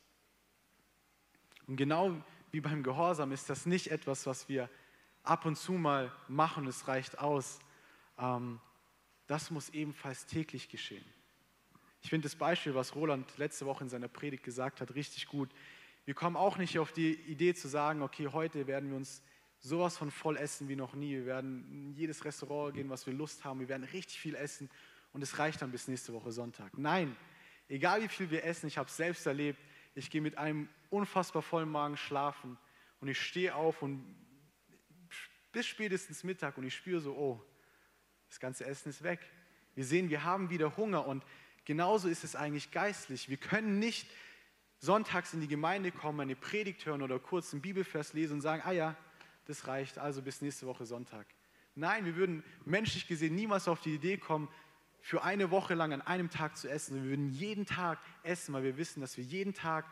[1.68, 2.16] Und genau
[2.52, 4.70] wie beim Gehorsam ist das nicht etwas, was wir
[5.24, 7.60] ab und zu mal machen, es reicht aus.
[8.18, 8.62] Ähm,
[9.28, 11.06] das muss ebenfalls täglich geschehen.
[12.04, 15.50] Ich finde das Beispiel, was Roland letzte Woche in seiner Predigt gesagt hat, richtig gut.
[16.04, 19.24] Wir kommen auch nicht auf die Idee zu sagen, okay, heute werden wir uns
[19.60, 21.12] sowas von voll essen wie noch nie.
[21.12, 23.62] Wir werden in jedes Restaurant gehen, was wir Lust haben.
[23.62, 24.70] Wir werden richtig viel essen
[25.14, 26.78] und es reicht dann bis nächste Woche Sonntag.
[26.78, 27.16] Nein,
[27.70, 29.60] egal wie viel wir essen, ich habe es selbst erlebt,
[29.96, 32.58] ich gehe mit einem unfassbar vollen Magen schlafen
[33.00, 34.04] und ich stehe auf und
[35.54, 37.42] bis spätestens Mittag und ich spüre so, oh,
[38.28, 39.22] das ganze Essen ist weg.
[39.74, 41.24] Wir sehen, wir haben wieder Hunger und
[41.66, 43.30] genauso ist es eigentlich geistlich.
[43.30, 44.08] Wir können nicht
[44.80, 48.64] sonntags in die Gemeinde kommen, eine Predigt hören oder kurz einen Bibelvers lesen und sagen,
[48.66, 48.96] ah ja,
[49.46, 51.26] das reicht, also bis nächste Woche Sonntag.
[51.76, 54.48] Nein, wir würden menschlich gesehen niemals auf die Idee kommen,
[55.02, 56.96] für eine Woche lang an einem Tag zu essen.
[56.96, 59.86] Wir würden jeden Tag essen, weil wir wissen, dass wir jeden Tag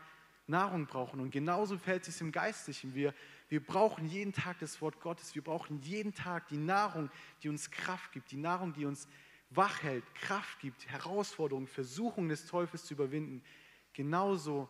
[0.46, 1.20] Nahrung brauchen.
[1.20, 2.94] Und genauso fällt es im Geistlichen.
[2.94, 3.14] Wir,
[3.50, 5.34] wir brauchen jeden Tag das Wort Gottes.
[5.34, 7.10] Wir brauchen jeden Tag die Nahrung,
[7.42, 9.06] die uns Kraft gibt, die Nahrung, die uns
[9.54, 13.42] wach hält, Kraft gibt, Herausforderungen, Versuchungen des Teufels zu überwinden.
[13.92, 14.68] Genauso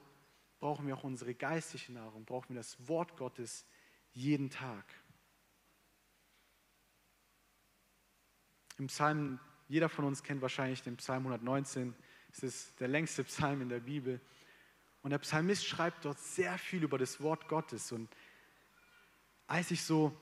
[0.60, 3.66] brauchen wir auch unsere geistliche Nahrung, brauchen wir das Wort Gottes
[4.12, 4.84] jeden Tag.
[8.78, 11.94] Im Psalm, jeder von uns kennt wahrscheinlich den Psalm 119,
[12.32, 14.20] es ist der längste Psalm in der Bibel.
[15.02, 17.92] Und der Psalmist schreibt dort sehr viel über das Wort Gottes.
[17.92, 18.08] Und
[19.46, 20.16] als ich so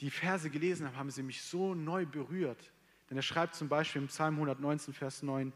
[0.00, 2.72] die Verse gelesen habe, haben sie mich so neu berührt.
[3.10, 5.52] Denn er schreibt zum Beispiel im Psalm 119, Vers 9,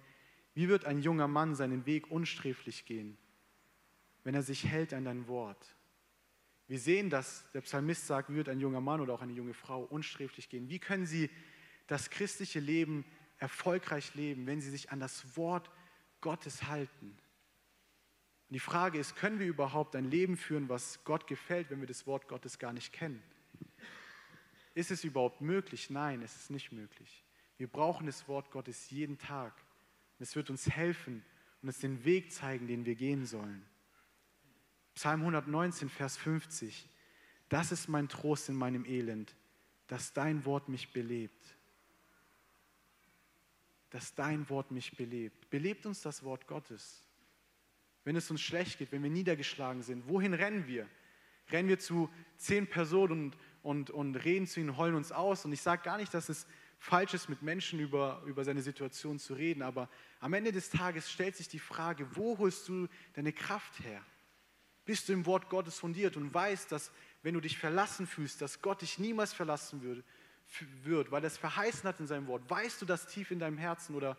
[0.55, 3.17] wie wird ein junger Mann seinen Weg unsträflich gehen,
[4.25, 5.77] wenn er sich hält an dein Wort?
[6.69, 9.55] Wir sehen, dass der Psalmist sagt, wie wird ein junger Mann oder auch eine junge
[9.55, 10.69] Frau unsträflich gehen?
[10.69, 11.29] Wie können sie
[11.87, 13.05] das christliche Leben
[13.38, 15.71] erfolgreich leben, wenn sie sich an das Wort
[16.21, 17.19] Gottes halten?
[18.49, 21.87] Und die Frage ist, können wir überhaupt ein Leben führen, was Gott gefällt, wenn wir
[21.87, 23.23] das Wort Gottes gar nicht kennen?
[24.75, 25.91] Ist es überhaupt möglich?
[25.91, 27.25] Nein, es ist nicht möglich.
[27.62, 29.55] Wir brauchen das Wort Gottes jeden Tag.
[30.18, 31.25] Und es wird uns helfen
[31.62, 33.64] und uns den Weg zeigen, den wir gehen sollen.
[34.96, 36.88] Psalm 119, Vers 50.
[37.48, 39.37] Das ist mein Trost in meinem Elend,
[39.87, 41.57] dass dein Wort mich belebt.
[43.90, 45.48] Dass dein Wort mich belebt.
[45.48, 47.05] Belebt uns das Wort Gottes.
[48.03, 50.88] Wenn es uns schlecht geht, wenn wir niedergeschlagen sind, wohin rennen wir?
[51.53, 55.44] Rennen wir zu zehn Personen und, und, und reden zu ihnen, heulen uns aus?
[55.44, 56.48] Und ich sage gar nicht, dass es
[56.83, 59.88] falsch ist, mit Menschen über, über seine Situation zu reden, aber
[60.21, 64.05] am Ende des Tages stellt sich die Frage, wo holst du deine Kraft her?
[64.85, 66.90] bist du im Wort Gottes fundiert und weißt, dass
[67.23, 70.03] wenn du dich verlassen fühlst, dass Gott dich niemals verlassen würde,
[70.83, 72.49] wird, weil er es verheißen hat in seinem Wort.
[72.51, 74.18] Weißt du das tief in deinem Herzen oder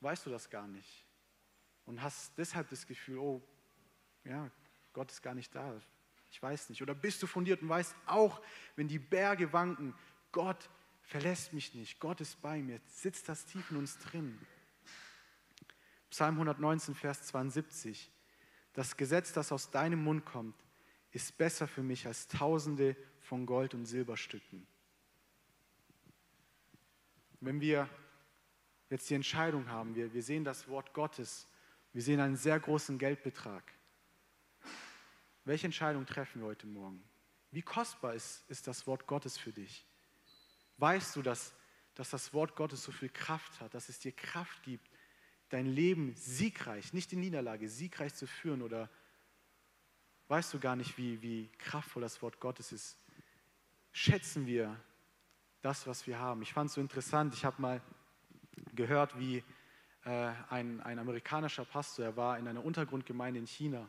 [0.00, 1.04] weißt du das gar nicht?
[1.84, 3.42] Und hast deshalb das Gefühl, oh,
[4.24, 4.50] ja,
[4.92, 5.80] Gott ist gar nicht da.
[6.30, 6.82] Ich weiß nicht.
[6.82, 8.40] Oder bist du fundiert und weißt auch,
[8.76, 9.94] wenn die Berge wanken,
[10.32, 10.70] Gott
[11.10, 11.98] verlässt mich nicht.
[11.98, 12.80] Gott ist bei mir.
[12.86, 14.38] Sitzt das tief in uns drin.
[16.08, 18.10] Psalm 119, Vers 72.
[18.74, 20.54] Das Gesetz, das aus deinem Mund kommt,
[21.10, 24.64] ist besser für mich als Tausende von Gold- und Silberstücken.
[27.40, 27.88] Wenn wir
[28.88, 31.48] jetzt die Entscheidung haben, wir, wir sehen das Wort Gottes,
[31.92, 33.64] wir sehen einen sehr großen Geldbetrag.
[35.44, 37.02] Welche Entscheidung treffen wir heute Morgen?
[37.50, 39.89] Wie kostbar ist, ist das Wort Gottes für dich?
[40.80, 41.52] Weißt du, dass,
[41.94, 44.88] dass das Wort Gottes so viel Kraft hat, dass es dir Kraft gibt,
[45.50, 48.62] dein Leben siegreich, nicht in Niederlage, siegreich zu führen?
[48.62, 48.88] Oder
[50.28, 52.96] weißt du gar nicht, wie, wie kraftvoll das Wort Gottes ist,
[53.92, 54.74] schätzen wir
[55.60, 56.40] das, was wir haben.
[56.40, 57.82] Ich fand es so interessant, ich habe mal
[58.74, 59.44] gehört, wie
[60.06, 63.86] äh, ein, ein amerikanischer Pastor, er war in einer Untergrundgemeinde in China.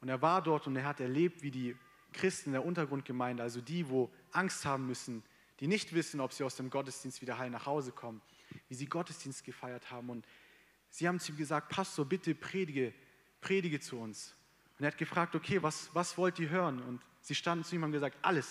[0.00, 1.76] Und er war dort und er hat erlebt, wie die
[2.14, 5.22] Christen in der Untergrundgemeinde, also die, wo Angst haben müssen,
[5.60, 8.22] die nicht wissen, ob sie aus dem Gottesdienst wieder heil nach Hause kommen,
[8.68, 10.08] wie sie Gottesdienst gefeiert haben.
[10.08, 10.26] Und
[10.88, 12.94] sie haben zu ihm gesagt, Pastor, bitte predige,
[13.40, 14.34] predige zu uns.
[14.78, 16.82] Und er hat gefragt, okay, was, was wollt ihr hören?
[16.82, 18.50] Und sie standen zu ihm und haben gesagt, alles.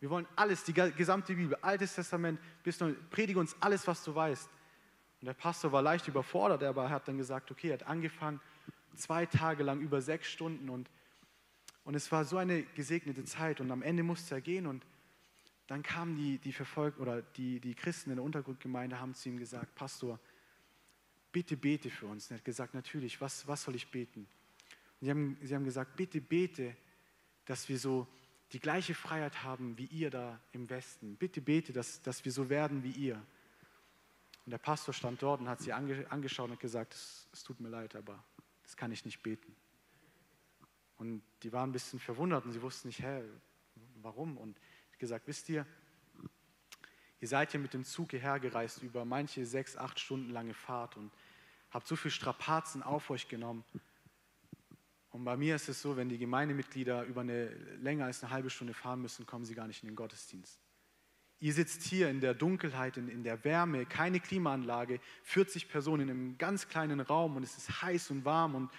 [0.00, 4.14] Wir wollen alles, die gesamte Bibel, Altes Testament, bis nun, predige uns alles, was du
[4.14, 4.50] weißt.
[5.20, 8.40] Und der Pastor war leicht überfordert, aber er hat dann gesagt, okay, er hat angefangen,
[8.96, 10.90] zwei Tage lang über sechs Stunden und,
[11.84, 14.84] und es war so eine gesegnete Zeit und am Ende musste er gehen und
[15.72, 19.38] dann kamen die, die Verfolgten oder die, die Christen in der Untergrundgemeinde, haben zu ihm
[19.38, 20.20] gesagt, Pastor,
[21.32, 22.26] bitte bete für uns.
[22.26, 24.28] Und er hat gesagt, natürlich, was, was soll ich beten?
[25.00, 26.76] Und sie haben, sie haben gesagt, bitte bete,
[27.46, 28.06] dass wir so
[28.52, 31.16] die gleiche Freiheit haben wie ihr da im Westen.
[31.16, 33.14] Bitte bete, dass, dass wir so werden wie ihr.
[34.44, 37.60] Und der Pastor stand dort und hat sie ange, angeschaut und gesagt, es, es tut
[37.60, 38.22] mir leid, aber
[38.62, 39.56] das kann ich nicht beten.
[40.98, 43.22] Und die waren ein bisschen verwundert und sie wussten nicht, hä,
[44.02, 44.36] warum?
[44.36, 44.58] Und
[45.02, 45.66] gesagt, wisst ihr,
[47.20, 50.96] ihr seid hier mit dem Zug hierher gereist über manche sechs, acht Stunden lange Fahrt
[50.96, 51.10] und
[51.72, 53.64] habt so viel Strapazen auf euch genommen.
[55.10, 57.48] Und bei mir ist es so, wenn die Gemeindemitglieder über eine
[57.80, 60.60] länger als eine halbe Stunde fahren müssen, kommen sie gar nicht in den Gottesdienst.
[61.40, 66.10] Ihr sitzt hier in der Dunkelheit, in, in der Wärme, keine Klimaanlage, 40 Personen in
[66.10, 68.70] einem ganz kleinen Raum und es ist heiß und warm und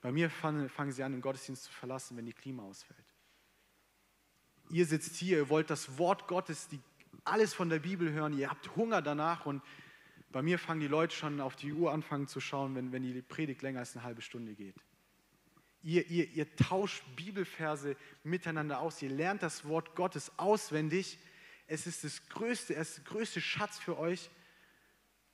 [0.00, 3.15] bei mir fangen, fangen sie an, den Gottesdienst zu verlassen, wenn die Klima ausfällt
[4.70, 6.80] ihr sitzt hier, ihr wollt das Wort Gottes, die,
[7.24, 9.62] alles von der Bibel hören, ihr habt Hunger danach und
[10.30, 13.22] bei mir fangen die Leute schon auf die Uhr anfangen zu schauen, wenn, wenn die
[13.22, 14.76] Predigt länger als eine halbe Stunde geht.
[15.82, 21.18] Ihr, ihr, ihr tauscht Bibelverse miteinander aus, ihr lernt das Wort Gottes auswendig.
[21.68, 24.30] Es ist das größte, es ist der größte Schatz für euch.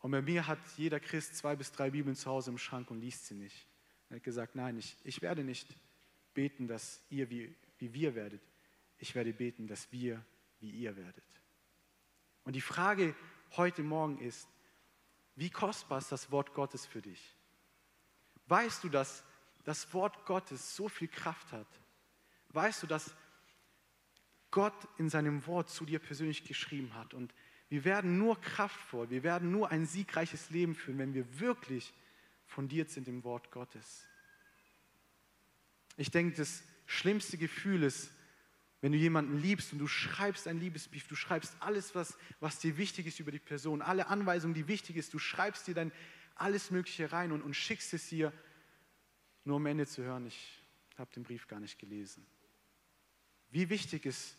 [0.00, 3.00] Und bei mir hat jeder Christ zwei bis drei Bibeln zu Hause im Schrank und
[3.00, 3.66] liest sie nicht.
[4.10, 5.74] Er hat gesagt, nein, ich, ich werde nicht
[6.34, 8.42] beten, dass ihr wie, wie wir werdet
[9.02, 10.24] ich werde beten, dass wir
[10.60, 11.24] wie ihr werdet.
[12.44, 13.16] Und die Frage
[13.56, 14.48] heute Morgen ist,
[15.34, 17.34] wie kostbar ist das Wort Gottes für dich?
[18.46, 19.24] Weißt du, dass
[19.64, 21.66] das Wort Gottes so viel Kraft hat?
[22.50, 23.12] Weißt du, dass
[24.52, 27.12] Gott in seinem Wort zu dir persönlich geschrieben hat?
[27.12, 27.34] Und
[27.70, 31.92] wir werden nur kraftvoll, wir werden nur ein siegreiches Leben führen, wenn wir wirklich
[32.46, 34.06] fundiert sind im Wort Gottes.
[35.96, 38.12] Ich denke, das schlimmste Gefühl ist,
[38.82, 42.76] wenn du jemanden liebst und du schreibst ein Liebesbrief, du schreibst alles, was, was dir
[42.76, 45.92] wichtig ist über die Person, alle Anweisungen, die wichtig ist, du schreibst dir dann
[46.34, 48.32] alles Mögliche rein und, und schickst es ihr,
[49.44, 50.60] nur am Ende zu hören, ich
[50.98, 52.26] habe den Brief gar nicht gelesen.
[53.50, 54.36] Wie wichtig ist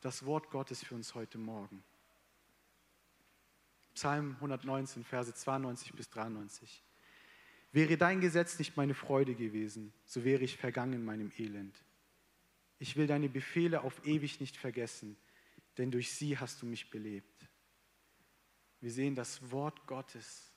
[0.00, 1.84] das Wort Gottes für uns heute Morgen?
[3.94, 6.82] Psalm 119, Verse 92 bis 93.
[7.70, 11.85] Wäre dein Gesetz nicht meine Freude gewesen, so wäre ich vergangen in meinem Elend.
[12.78, 15.16] Ich will deine Befehle auf ewig nicht vergessen,
[15.78, 17.48] denn durch sie hast du mich belebt.
[18.80, 20.52] Wir sehen, das Wort Gottes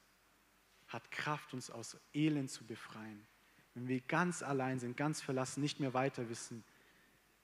[0.88, 3.26] hat Kraft, uns aus Elend zu befreien.
[3.74, 6.64] Wenn wir ganz allein sind, ganz verlassen, nicht mehr weiter wissen,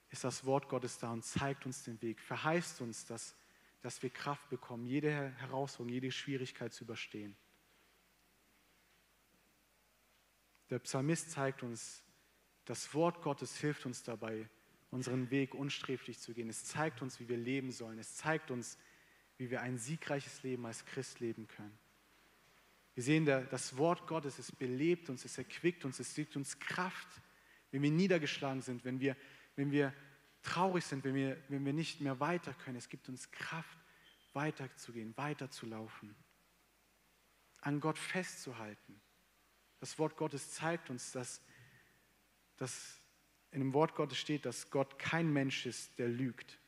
[0.10, 3.36] ist das Wort Gottes da und zeigt uns den Weg, verheißt uns, dass,
[3.82, 7.36] dass wir Kraft bekommen, jede Herausforderung, jede Schwierigkeit zu überstehen.
[10.70, 12.04] Der Psalmist zeigt uns,
[12.66, 14.50] das Wort Gottes hilft uns dabei,
[14.96, 16.50] unseren Weg unsträflich zu gehen.
[16.50, 18.00] Es zeigt uns, wie wir leben sollen.
[18.00, 18.78] Es zeigt uns,
[19.38, 21.78] wie wir ein siegreiches Leben als Christ leben können.
[22.94, 27.10] Wir sehen, das Wort Gottes, es belebt uns, es erquickt uns, es gibt uns Kraft,
[27.72, 29.18] wenn wir niedergeschlagen sind, wenn wir,
[29.58, 29.94] wenn wir
[30.42, 32.78] traurig sind, wenn wir, wenn wir nicht mehr weiter können.
[32.78, 33.78] Es gibt uns Kraft,
[34.32, 36.16] weiterzugehen, weiterzulaufen,
[37.60, 39.02] an Gott festzuhalten.
[39.82, 41.42] Das Wort Gottes zeigt uns, dass,
[42.56, 43.02] dass
[43.56, 46.60] in dem Wort Gottes steht, dass Gott kein Mensch ist, der lügt.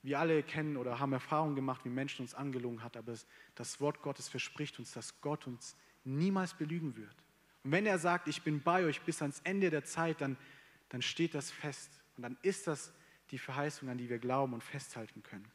[0.00, 3.16] Wir alle kennen oder haben Erfahrungen gemacht, wie Menschen uns angelogen hat, aber
[3.56, 7.16] das Wort Gottes verspricht uns, dass Gott uns niemals belügen wird.
[7.64, 10.36] Und wenn er sagt, ich bin bei euch bis ans Ende der Zeit, dann,
[10.88, 11.90] dann steht das fest.
[12.16, 12.92] Und dann ist das
[13.32, 15.50] die Verheißung, an die wir glauben und festhalten können.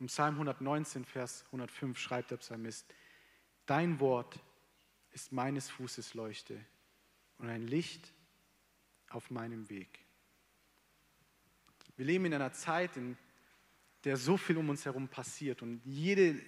[0.00, 2.86] Im Psalm 119, Vers 105 schreibt der Psalmist,
[3.66, 4.40] Dein Wort
[5.12, 6.58] ist meines Fußes Leuchte
[7.38, 8.12] und ein Licht
[9.08, 10.00] auf meinem Weg.
[11.96, 13.16] Wir leben in einer Zeit, in
[14.04, 16.40] der so viel um uns herum passiert und jede,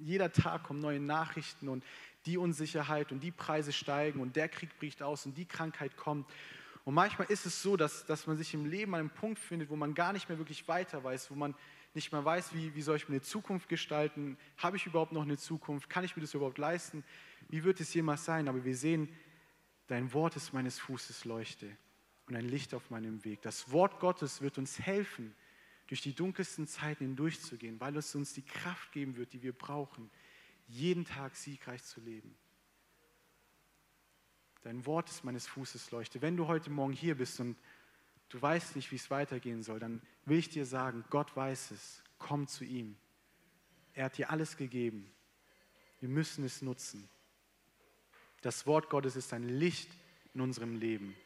[0.00, 1.84] jeder Tag kommen neue Nachrichten und
[2.26, 6.26] die Unsicherheit und die Preise steigen und der Krieg bricht aus und die Krankheit kommt.
[6.84, 9.70] Und manchmal ist es so, dass, dass man sich im Leben an einem Punkt findet,
[9.70, 11.54] wo man gar nicht mehr wirklich weiter weiß, wo man
[11.94, 15.22] nicht mehr weiß, wie, wie soll ich mir eine Zukunft gestalten, habe ich überhaupt noch
[15.22, 17.04] eine Zukunft, kann ich mir das überhaupt leisten,
[17.48, 18.48] wie wird es jemals sein?
[18.48, 19.08] Aber wir sehen,
[19.86, 21.76] dein Wort ist meines Fußes Leuchte
[22.26, 23.42] und ein Licht auf meinem Weg.
[23.42, 25.34] Das Wort Gottes wird uns helfen,
[25.86, 30.10] durch die dunkelsten Zeiten hindurchzugehen, weil es uns die Kraft geben wird, die wir brauchen,
[30.66, 32.34] jeden Tag siegreich zu leben.
[34.62, 36.22] Dein Wort ist meines Fußes Leuchte.
[36.22, 37.58] Wenn du heute Morgen hier bist und
[38.30, 42.02] du weißt nicht, wie es weitergehen soll, dann will ich dir sagen, Gott weiß es.
[42.18, 42.96] Komm zu ihm.
[43.92, 45.12] Er hat dir alles gegeben.
[46.00, 47.08] Wir müssen es nutzen.
[48.44, 49.88] Das Wort Gottes ist ein Licht
[50.34, 51.16] in unserem Leben.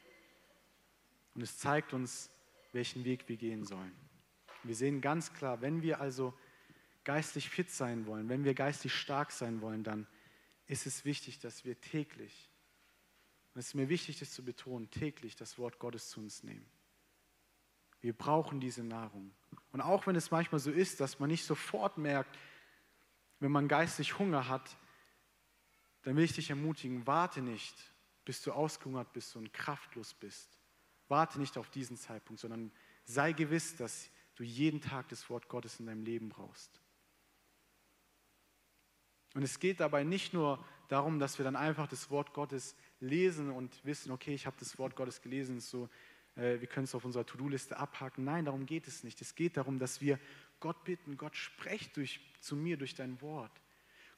[1.35, 2.31] Und es zeigt uns,
[2.71, 3.93] welchen Weg wir gehen sollen.
[4.63, 6.33] Wir sehen ganz klar, wenn wir also
[7.03, 10.07] geistlich fit sein wollen, wenn wir geistlich stark sein wollen, dann
[10.69, 12.49] ist es wichtig, dass wir täglich,
[13.53, 16.67] und es ist mir wichtig, das zu betonen, täglich das Wort Gottes zu uns nehmen.
[18.01, 19.35] Wir brauchen diese Nahrung.
[19.73, 22.39] Und auch wenn es manchmal so ist, dass man nicht sofort merkt,
[23.41, 24.77] wenn man geistlich Hunger hat,
[26.09, 27.75] dann will ich dich ermutigen, warte nicht,
[28.25, 30.59] bis du ausgehungert bist und kraftlos bist.
[31.07, 32.73] Warte nicht auf diesen Zeitpunkt, sondern
[33.05, 36.81] sei gewiss, dass du jeden Tag das Wort Gottes in deinem Leben brauchst.
[39.35, 43.51] Und es geht dabei nicht nur darum, dass wir dann einfach das Wort Gottes lesen
[43.51, 45.91] und wissen, okay, ich habe das Wort Gottes gelesen, so,
[46.37, 48.25] äh, wir können es auf unserer To-Do-Liste abhaken.
[48.25, 49.21] Nein, darum geht es nicht.
[49.21, 50.19] Es geht darum, dass wir
[50.59, 53.53] Gott bitten, Gott sprecht durch, zu mir durch dein Wort.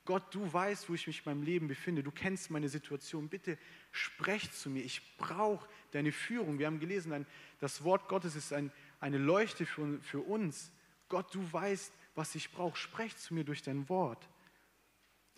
[0.04, 2.02] Gott, du weißt, wo ich mich in meinem Leben befinde.
[2.02, 3.28] Du kennst meine Situation.
[3.28, 3.58] Bitte
[3.92, 4.84] sprech zu mir.
[4.84, 6.58] Ich brauche deine Führung.
[6.58, 7.26] Wir haben gelesen, ein,
[7.58, 10.72] das Wort Gottes ist ein, eine Leuchte für, für uns.
[11.08, 12.76] Gott, du weißt, was ich brauche.
[12.76, 14.28] Sprech zu mir durch dein Wort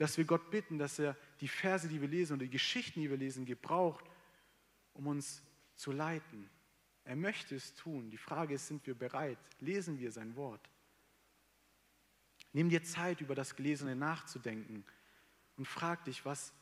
[0.03, 3.09] dass wir Gott bitten, dass er die Verse, die wir lesen und die Geschichten, die
[3.09, 4.05] wir lesen, gebraucht,
[4.94, 5.44] um uns
[5.77, 6.51] zu leiten.
[7.05, 8.11] Er möchte es tun.
[8.11, 9.38] Die Frage ist, sind wir bereit?
[9.61, 10.68] Lesen wir sein Wort?
[12.53, 14.85] Nimm dir Zeit, über das Gelesene nachzudenken
[15.57, 16.53] und frag dich, was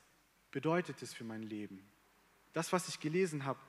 [0.50, 1.82] bedeutet es für mein Leben?
[2.52, 3.60] Das, was ich gelesen habe,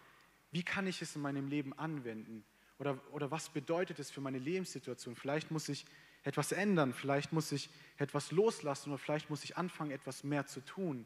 [0.52, 2.44] wie kann ich es in meinem Leben anwenden?
[2.78, 5.16] Oder, oder was bedeutet es für meine Lebenssituation?
[5.16, 5.86] Vielleicht muss ich
[6.24, 10.62] etwas ändern, vielleicht muss ich etwas loslassen oder vielleicht muss ich anfangen, etwas mehr zu
[10.62, 11.06] tun.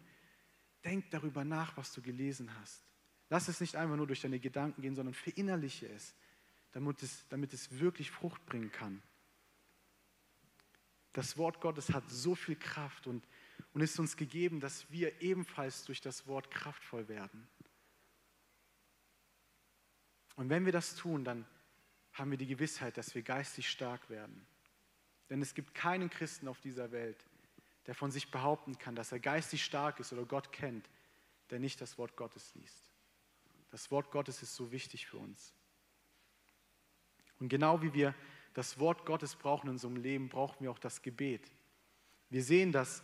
[0.83, 2.83] Denk darüber nach, was du gelesen hast.
[3.29, 6.13] Lass es nicht einfach nur durch deine Gedanken gehen, sondern verinnerliche es,
[6.71, 9.01] damit es, damit es wirklich Frucht bringen kann.
[11.15, 13.25] Das Wort Gottes hat so viel Kraft und,
[13.73, 17.47] und ist uns gegeben, dass wir ebenfalls durch das Wort kraftvoll werden.
[20.35, 21.45] Und wenn wir das tun, dann
[22.11, 24.45] haben wir die Gewissheit, dass wir geistig stark werden.
[25.29, 27.25] Denn es gibt keinen Christen auf dieser Welt,
[27.85, 30.89] der von sich behaupten kann, dass er geistig stark ist oder Gott kennt,
[31.49, 32.91] der nicht das Wort Gottes liest.
[33.69, 35.53] Das Wort Gottes ist so wichtig für uns.
[37.39, 38.13] Und genau wie wir
[38.55, 41.51] das Wort Gottes brauchen in unserem Leben, brauchen wir auch das Gebet.
[42.29, 43.03] Wir sehen das,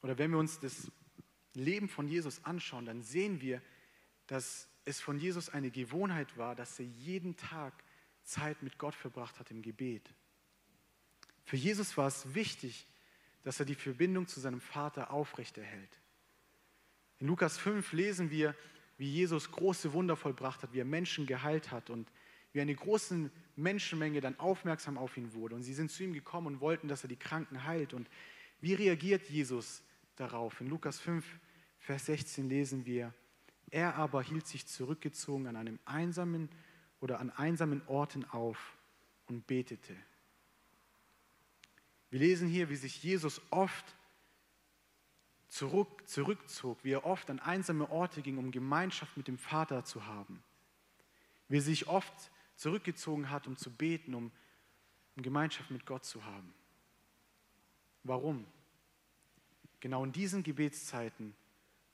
[0.00, 0.90] oder wenn wir uns das
[1.54, 3.60] Leben von Jesus anschauen, dann sehen wir,
[4.28, 7.74] dass es von Jesus eine Gewohnheit war, dass er jeden Tag
[8.22, 10.14] Zeit mit Gott verbracht hat im Gebet.
[11.44, 12.86] Für Jesus war es wichtig,
[13.42, 16.00] dass er die Verbindung zu seinem Vater aufrechterhält.
[17.18, 18.54] In Lukas 5 lesen wir,
[18.98, 22.08] wie Jesus große Wunder vollbracht hat, wie er Menschen geheilt hat und
[22.52, 25.54] wie eine große Menschenmenge dann aufmerksam auf ihn wurde.
[25.54, 27.94] Und sie sind zu ihm gekommen und wollten, dass er die Kranken heilt.
[27.94, 28.08] Und
[28.60, 29.82] wie reagiert Jesus
[30.16, 30.60] darauf?
[30.60, 31.24] In Lukas 5,
[31.78, 33.14] Vers 16 lesen wir,
[33.70, 36.48] er aber hielt sich zurückgezogen an einem einsamen
[37.00, 38.76] oder an einsamen Orten auf
[39.26, 39.96] und betete.
[42.10, 43.96] Wir lesen hier, wie sich Jesus oft
[45.48, 50.06] zurück, zurückzog, wie er oft an einsame Orte ging, um Gemeinschaft mit dem Vater zu
[50.06, 50.42] haben.
[51.48, 54.30] Wie sich oft zurückgezogen hat, um zu beten, um,
[55.16, 56.52] um Gemeinschaft mit Gott zu haben.
[58.04, 58.46] Warum?
[59.80, 61.34] Genau in diesen Gebetszeiten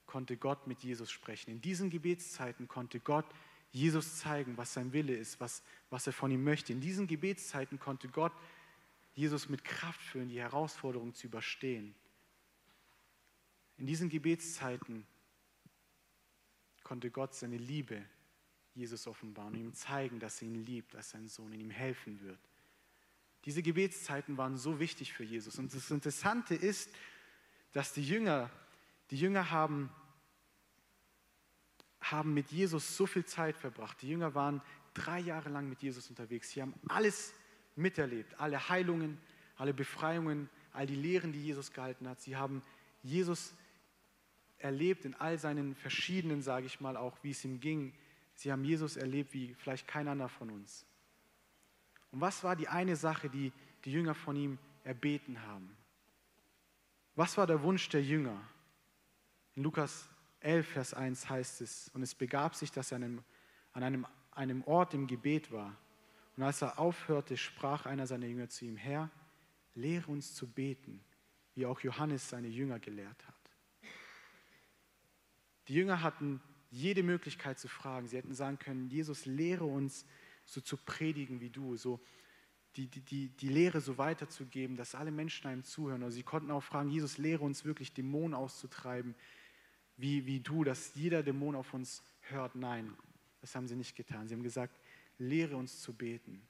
[0.06, 1.52] konnte Gott mit Jesus sprechen.
[1.52, 3.26] In diesen Gebetszeiten konnte Gott
[3.70, 6.72] Jesus zeigen, was sein Wille ist, was, was er von ihm möchte.
[6.72, 8.32] In diesen Gebetszeiten konnte Gott
[9.14, 11.94] Jesus mit Kraft füllen, die Herausforderung zu überstehen.
[13.76, 15.06] In diesen Gebetszeiten
[16.82, 18.04] konnte Gott seine Liebe
[18.76, 22.20] Jesus offenbaren und ihm zeigen, dass er ihn liebt, dass sein Sohn in ihm helfen
[22.20, 22.38] wird.
[23.44, 25.58] Diese Gebetszeiten waren so wichtig für Jesus.
[25.58, 26.90] Und das Interessante ist,
[27.72, 28.50] dass die Jünger,
[29.10, 29.90] die Jünger haben,
[32.00, 34.02] haben mit Jesus so viel Zeit verbracht.
[34.02, 34.60] Die Jünger waren
[34.94, 36.50] drei Jahre lang mit Jesus unterwegs.
[36.50, 37.32] Sie haben alles
[37.76, 38.38] miterlebt.
[38.40, 39.18] Alle Heilungen,
[39.56, 42.20] alle Befreiungen, all die Lehren, die Jesus gehalten hat.
[42.20, 42.62] Sie haben
[43.02, 43.54] Jesus
[44.58, 47.92] erlebt in all seinen verschiedenen, sage ich mal, auch wie es ihm ging.
[48.36, 50.86] Sie haben Jesus erlebt wie vielleicht kein anderer von uns.
[52.12, 53.52] Und was war die eine Sache, die
[53.84, 55.76] die Jünger von ihm erbeten haben?
[57.14, 58.38] Was war der Wunsch der Jünger?
[59.54, 60.08] In Lukas
[60.40, 63.24] 11, Vers 1 heißt es, und es begab sich, dass er an einem,
[63.72, 65.74] an einem, einem Ort im Gebet war.
[66.36, 69.10] Und als er aufhörte, sprach einer seiner Jünger zu ihm, Herr,
[69.74, 71.02] lehre uns zu beten,
[71.54, 73.34] wie auch Johannes seine Jünger gelehrt hat.
[75.68, 76.42] Die Jünger hatten
[76.76, 78.06] jede Möglichkeit zu fragen.
[78.06, 80.04] Sie hätten sagen können, Jesus, lehre uns
[80.44, 82.00] so zu predigen wie du, so
[82.76, 86.02] die, die, die, die Lehre so weiterzugeben, dass alle Menschen einem zuhören.
[86.02, 89.14] Oder sie konnten auch fragen, Jesus, lehre uns wirklich Dämonen auszutreiben,
[89.96, 92.54] wie, wie du, dass jeder Dämon auf uns hört.
[92.54, 92.94] Nein,
[93.40, 94.28] das haben sie nicht getan.
[94.28, 94.78] Sie haben gesagt,
[95.18, 96.42] lehre uns zu beten.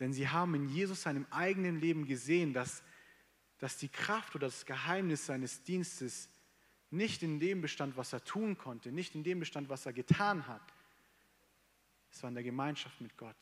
[0.00, 2.82] Denn sie haben in Jesus seinem eigenen Leben gesehen, dass,
[3.58, 6.30] dass die Kraft oder das Geheimnis seines Dienstes
[6.92, 10.46] nicht in dem bestand, was er tun konnte, nicht in dem bestand, was er getan
[10.46, 10.62] hat.
[12.10, 13.36] Es war in der Gemeinschaft mit Gott.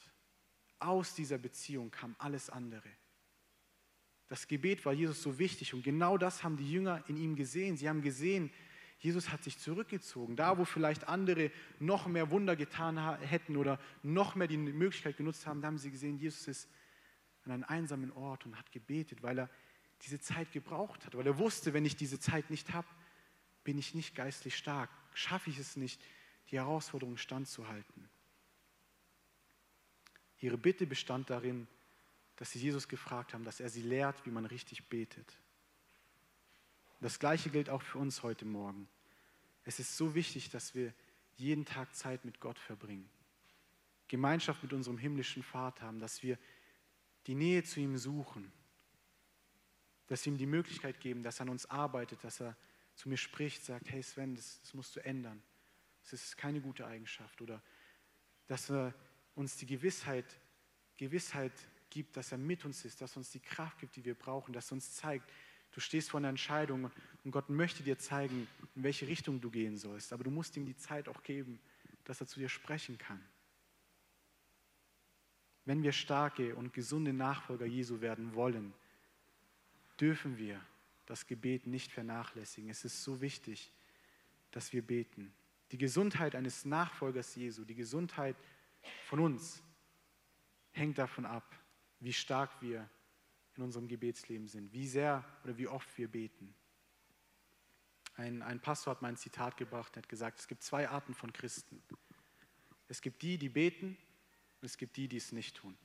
[0.78, 2.88] Aus dieser Beziehung kam alles andere.
[4.28, 7.76] Das Gebet war Jesus so wichtig und genau das haben die Jünger in ihm gesehen.
[7.76, 8.50] Sie haben gesehen,
[9.00, 10.36] Jesus hat sich zurückgezogen.
[10.36, 15.46] Da, wo vielleicht andere noch mehr Wunder getan hätten oder noch mehr die Möglichkeit genutzt
[15.46, 16.68] haben, da haben sie gesehen, Jesus ist
[17.44, 19.50] an einem einsamen Ort und hat gebetet, weil er
[20.02, 22.86] diese Zeit gebraucht hat, weil er wusste, wenn ich diese Zeit nicht habe,
[23.64, 26.00] bin ich nicht geistlich stark, schaffe ich es nicht,
[26.50, 28.08] die Herausforderung standzuhalten.
[30.40, 31.66] Ihre Bitte bestand darin,
[32.36, 35.38] dass sie Jesus gefragt haben, dass er sie lehrt, wie man richtig betet.
[37.00, 38.88] Das Gleiche gilt auch für uns heute Morgen.
[39.64, 40.92] Es ist so wichtig, dass wir
[41.36, 43.08] jeden Tag Zeit mit Gott verbringen,
[44.08, 46.38] Gemeinschaft mit unserem himmlischen Vater haben, dass wir
[47.26, 48.50] die Nähe zu ihm suchen,
[50.06, 52.56] dass wir ihm die Möglichkeit geben, dass er an uns arbeitet, dass er
[53.00, 55.42] zu mir spricht, sagt, hey Sven, das, das musst du ändern.
[56.02, 57.40] Das ist keine gute Eigenschaft.
[57.40, 57.62] Oder
[58.46, 58.94] dass er
[59.34, 60.26] uns die Gewissheit,
[60.96, 61.52] Gewissheit
[61.88, 64.52] gibt, dass er mit uns ist, dass er uns die Kraft gibt, die wir brauchen,
[64.52, 65.30] dass er uns zeigt,
[65.72, 66.90] Du stehst vor einer Entscheidung
[67.22, 70.12] und Gott möchte dir zeigen, in welche Richtung du gehen sollst.
[70.12, 71.60] Aber du musst ihm die Zeit auch geben,
[72.04, 73.24] dass er zu dir sprechen kann.
[75.64, 78.74] Wenn wir starke und gesunde Nachfolger Jesu werden wollen,
[80.00, 80.60] dürfen wir
[81.10, 82.70] das Gebet nicht vernachlässigen.
[82.70, 83.72] Es ist so wichtig,
[84.52, 85.34] dass wir beten.
[85.72, 88.36] Die Gesundheit eines Nachfolgers Jesu, die Gesundheit
[89.06, 89.60] von uns,
[90.70, 91.58] hängt davon ab,
[91.98, 92.88] wie stark wir
[93.56, 96.54] in unserem Gebetsleben sind, wie sehr oder wie oft wir beten.
[98.14, 101.14] Ein, ein Pastor hat mal ein Zitat gebracht, er hat gesagt, es gibt zwei Arten
[101.14, 101.82] von Christen.
[102.86, 103.96] Es gibt die, die beten
[104.60, 105.76] und es gibt die, die es nicht tun.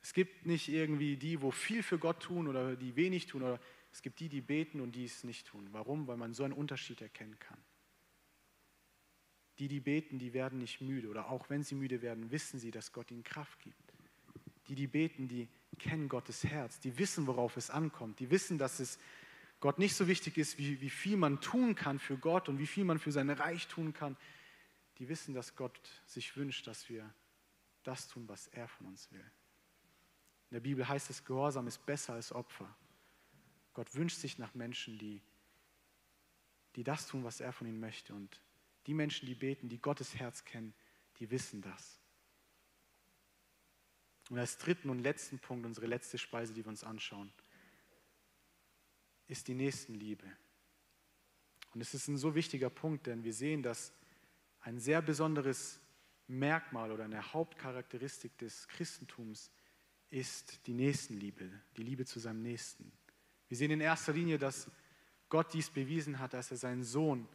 [0.00, 3.60] Es gibt nicht irgendwie die, wo viel für Gott tun oder die wenig tun, oder
[3.92, 5.68] es gibt die, die beten und die es nicht tun.
[5.72, 6.06] Warum?
[6.06, 7.58] Weil man so einen Unterschied erkennen kann.
[9.58, 12.70] Die, die beten, die werden nicht müde oder auch wenn sie müde werden, wissen sie,
[12.70, 13.92] dass Gott ihnen Kraft gibt.
[14.68, 18.80] Die, die beten, die kennen Gottes Herz, die wissen, worauf es ankommt, die wissen, dass
[18.80, 18.98] es
[19.60, 22.66] Gott nicht so wichtig ist, wie, wie viel man tun kann für Gott und wie
[22.66, 24.16] viel man für sein Reich tun kann.
[24.98, 27.12] Die wissen, dass Gott sich wünscht, dass wir
[27.84, 29.24] das tun, was er von uns will.
[30.50, 32.74] In der Bibel heißt es, Gehorsam ist besser als Opfer.
[33.74, 35.22] Gott wünscht sich nach Menschen, die,
[36.76, 38.14] die das tun, was er von ihnen möchte.
[38.14, 38.40] Und
[38.86, 40.74] die Menschen, die beten, die Gottes Herz kennen,
[41.18, 42.00] die wissen das.
[44.30, 47.32] Und als dritten und letzten Punkt, unsere letzte Speise, die wir uns anschauen,
[49.26, 50.26] ist die Nächstenliebe.
[51.74, 53.92] Und es ist ein so wichtiger Punkt, denn wir sehen, dass
[54.60, 55.80] ein sehr besonderes
[56.28, 59.50] Merkmal oder eine Hauptcharakteristik des Christentums
[60.10, 62.92] ist die Nächstenliebe, die Liebe zu seinem Nächsten.
[63.52, 64.66] Wir sehen in erster Linie, dass
[65.28, 67.28] Gott dies bewiesen hat, als er seinen Sohn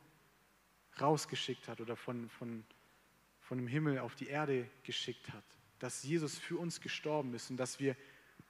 [0.99, 2.65] rausgeschickt hat oder von, von,
[3.39, 5.43] von dem Himmel auf die Erde geschickt hat
[5.79, 7.95] dass Jesus für uns gestorben ist und dass wir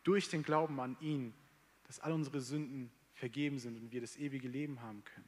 [0.04, 1.34] durch den Glauben an ihn,
[1.84, 5.28] dass all unsere Sünden vergeben sind und wir das ewige Leben haben können.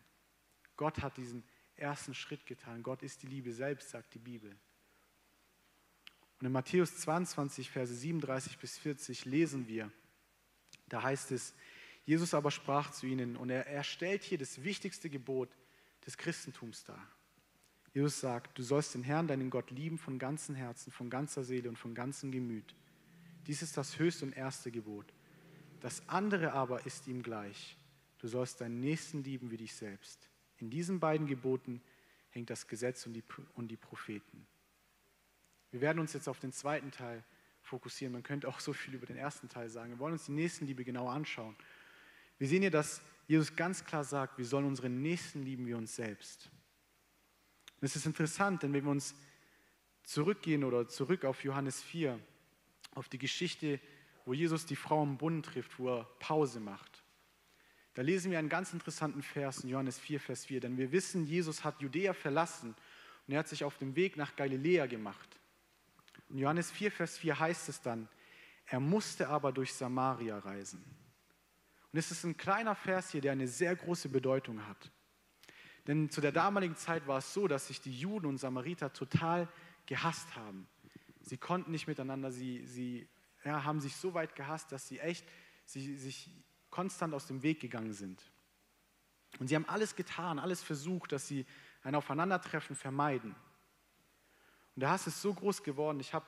[0.78, 1.44] Gott hat diesen
[1.76, 2.84] ersten Schritt getan.
[2.84, 4.56] Gott ist die Liebe selbst, sagt die Bibel.
[6.40, 9.92] Und in Matthäus 22, Verse 37 bis 40 lesen wir,
[10.88, 11.54] da heißt es,
[12.10, 15.48] Jesus aber sprach zu ihnen und er, er stellt hier das wichtigste Gebot
[16.08, 17.08] des Christentums dar.
[17.94, 21.70] Jesus sagt, du sollst den Herrn, deinen Gott lieben von ganzem Herzen, von ganzer Seele
[21.70, 22.74] und von ganzem Gemüt.
[23.46, 25.06] Dies ist das höchste und erste Gebot.
[25.82, 27.78] Das andere aber ist ihm gleich.
[28.18, 30.30] Du sollst deinen Nächsten lieben wie dich selbst.
[30.58, 31.80] In diesen beiden Geboten
[32.32, 34.48] hängt das Gesetz und die, und die Propheten.
[35.70, 37.24] Wir werden uns jetzt auf den zweiten Teil
[37.62, 38.14] fokussieren.
[38.14, 39.92] Man könnte auch so viel über den ersten Teil sagen.
[39.92, 41.56] Wir wollen uns die Nächstenliebe genauer anschauen.
[42.40, 45.96] Wir sehen hier, dass Jesus ganz klar sagt, wir sollen unseren Nächsten lieben wie uns
[45.96, 46.50] selbst.
[47.80, 49.14] Und es ist interessant, denn wenn wir uns
[50.04, 52.20] zurückgehen oder zurück auf Johannes 4,
[52.96, 53.80] auf die Geschichte,
[54.26, 57.04] wo Jesus die Frau im Bund trifft, wo er Pause macht.
[57.94, 60.62] Da lesen wir einen ganz interessanten Vers in Johannes 4, Vers 4.
[60.62, 62.76] Denn wir wissen, Jesus hat Judäa verlassen
[63.28, 65.40] und er hat sich auf den Weg nach Galiläa gemacht.
[66.30, 68.08] In Johannes 4, Vers 4 heißt es dann,
[68.66, 70.84] er musste aber durch Samaria reisen.
[71.92, 74.92] Und es ist ein kleiner Vers hier, der eine sehr große Bedeutung hat.
[75.88, 79.48] Denn zu der damaligen Zeit war es so, dass sich die Juden und Samariter total
[79.88, 80.68] gehasst haben.
[81.22, 83.08] Sie konnten nicht miteinander, sie, sie
[83.44, 85.26] ja, haben sich so weit gehasst, dass sie echt
[85.66, 86.30] sie, sich
[86.70, 88.24] konstant aus dem Weg gegangen sind.
[89.40, 91.46] Und sie haben alles getan, alles versucht, dass sie
[91.84, 93.36] ein Aufeinandertreffen vermeiden.
[94.76, 96.26] Und der Hass ist so groß geworden, ich habe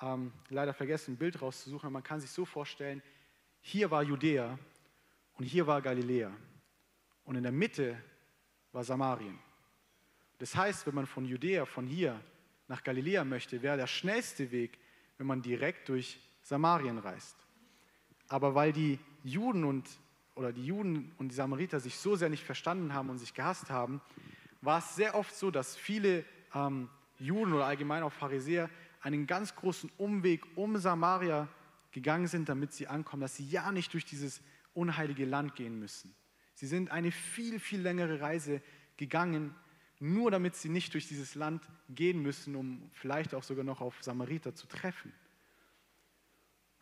[0.00, 3.02] ähm, leider vergessen, ein Bild rauszusuchen, aber man kann sich so vorstellen,
[3.60, 4.58] hier war Judäa
[5.38, 6.30] und hier war Galiläa.
[7.24, 7.96] Und in der Mitte
[8.72, 9.38] war Samarien.
[10.38, 12.20] Das heißt, wenn man von Judäa, von hier
[12.68, 14.78] nach Galiläa möchte, wäre der schnellste Weg,
[15.16, 17.36] wenn man direkt durch Samarien reist.
[18.28, 19.88] Aber weil die Juden und
[20.34, 23.70] oder die Juden und die Samariter sich so sehr nicht verstanden haben und sich gehasst
[23.70, 24.00] haben,
[24.60, 26.24] war es sehr oft so, dass viele
[26.54, 28.70] ähm, Juden oder allgemein auch Pharisäer
[29.00, 31.48] einen ganz großen Umweg um Samaria
[31.90, 34.40] gegangen sind, damit sie ankommen, dass sie ja nicht durch dieses
[34.78, 36.14] unheilige Land gehen müssen.
[36.54, 38.62] Sie sind eine viel, viel längere Reise
[38.96, 39.54] gegangen,
[40.00, 44.02] nur damit sie nicht durch dieses Land gehen müssen, um vielleicht auch sogar noch auf
[44.02, 45.12] Samariter zu treffen.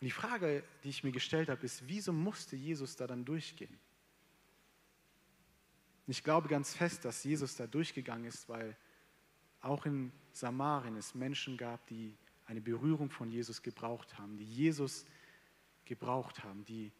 [0.00, 3.78] Und die Frage, die ich mir gestellt habe, ist, wieso musste Jesus da dann durchgehen?
[6.08, 8.76] ich glaube ganz fest, dass Jesus da durchgegangen ist, weil
[9.60, 12.16] auch in Samarien es Menschen gab, die
[12.46, 15.04] eine Berührung von Jesus gebraucht haben, die Jesus
[15.84, 16.92] gebraucht haben, die,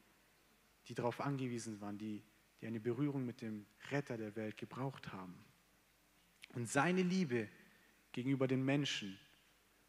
[0.89, 2.22] die darauf angewiesen waren, die,
[2.61, 5.34] die eine Berührung mit dem Retter der Welt gebraucht haben.
[6.55, 7.49] Und seine Liebe
[8.12, 9.18] gegenüber den Menschen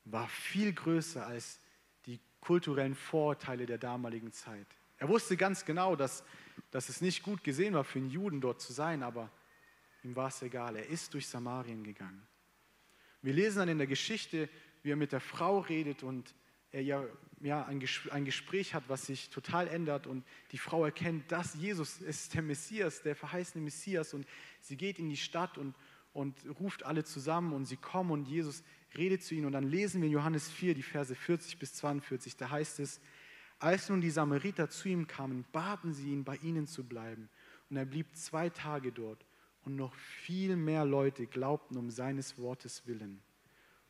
[0.06, 1.60] war viel größer als
[2.06, 4.68] die kulturellen Vorurteile der damaligen Zeit.
[4.98, 6.24] Er wusste ganz genau, dass,
[6.72, 9.32] dass es nicht gut gesehen war für einen Juden dort zu sein, aber
[10.04, 10.76] ihm war es egal.
[10.76, 12.26] Er ist durch Samarien gegangen.
[13.22, 14.50] Wir lesen dann in der Geschichte,
[14.82, 16.34] wie er mit der Frau redet und
[16.72, 17.04] er ja,
[17.42, 22.00] ja ein, ein Gespräch hat, was sich total ändert und die Frau erkennt, dass Jesus
[22.00, 24.28] ist der Messias, der verheißene Messias und
[24.62, 25.76] sie geht in die Stadt und,
[26.14, 28.64] und ruft alle zusammen und sie kommen und Jesus
[28.98, 32.38] redet zu ihnen und dann lesen wir in Johannes 4 die Verse 40 bis 42,
[32.38, 33.00] da heißt es,
[33.60, 37.30] als nun die Samariter zu ihm kamen, baten sie ihn, bei ihnen zu bleiben
[37.70, 39.26] und er blieb zwei Tage dort
[39.64, 43.22] und noch viel mehr Leute glaubten um seines Wortes willen.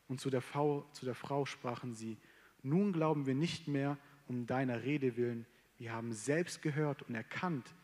[0.08, 2.16] Und zu der, Frau, zu der Frau sprachen sie,
[2.62, 5.46] nun glauben wir nicht mehr um deiner Rede willen,
[5.78, 7.74] wir haben selbst gehört und erkannt,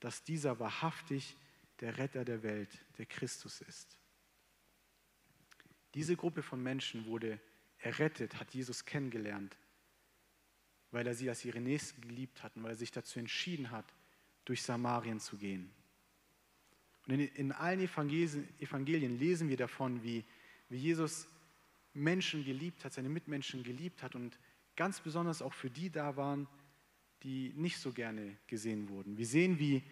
[0.00, 1.36] dass dieser wahrhaftig
[1.80, 3.98] der Retter der Welt, der Christus ist.
[5.94, 7.38] Diese Gruppe von Menschen wurde
[7.78, 9.56] errettet, hat Jesus kennengelernt,
[10.90, 13.94] weil er sie als ihre Nächsten geliebt hat und weil er sich dazu entschieden hat,
[14.44, 15.70] durch Samarien zu gehen.
[17.06, 20.24] Und in, in allen Evangelien, Evangelien, lesen wir davon, wie,
[20.68, 21.26] wie Jesus
[21.94, 24.38] Menschen geliebt hat, seine Mitmenschen geliebt hat und
[24.76, 26.48] ganz besonders auch für die da waren,
[27.22, 29.16] die nicht so gerne gesehen wurden.
[29.16, 29.82] Wir sehen, wie,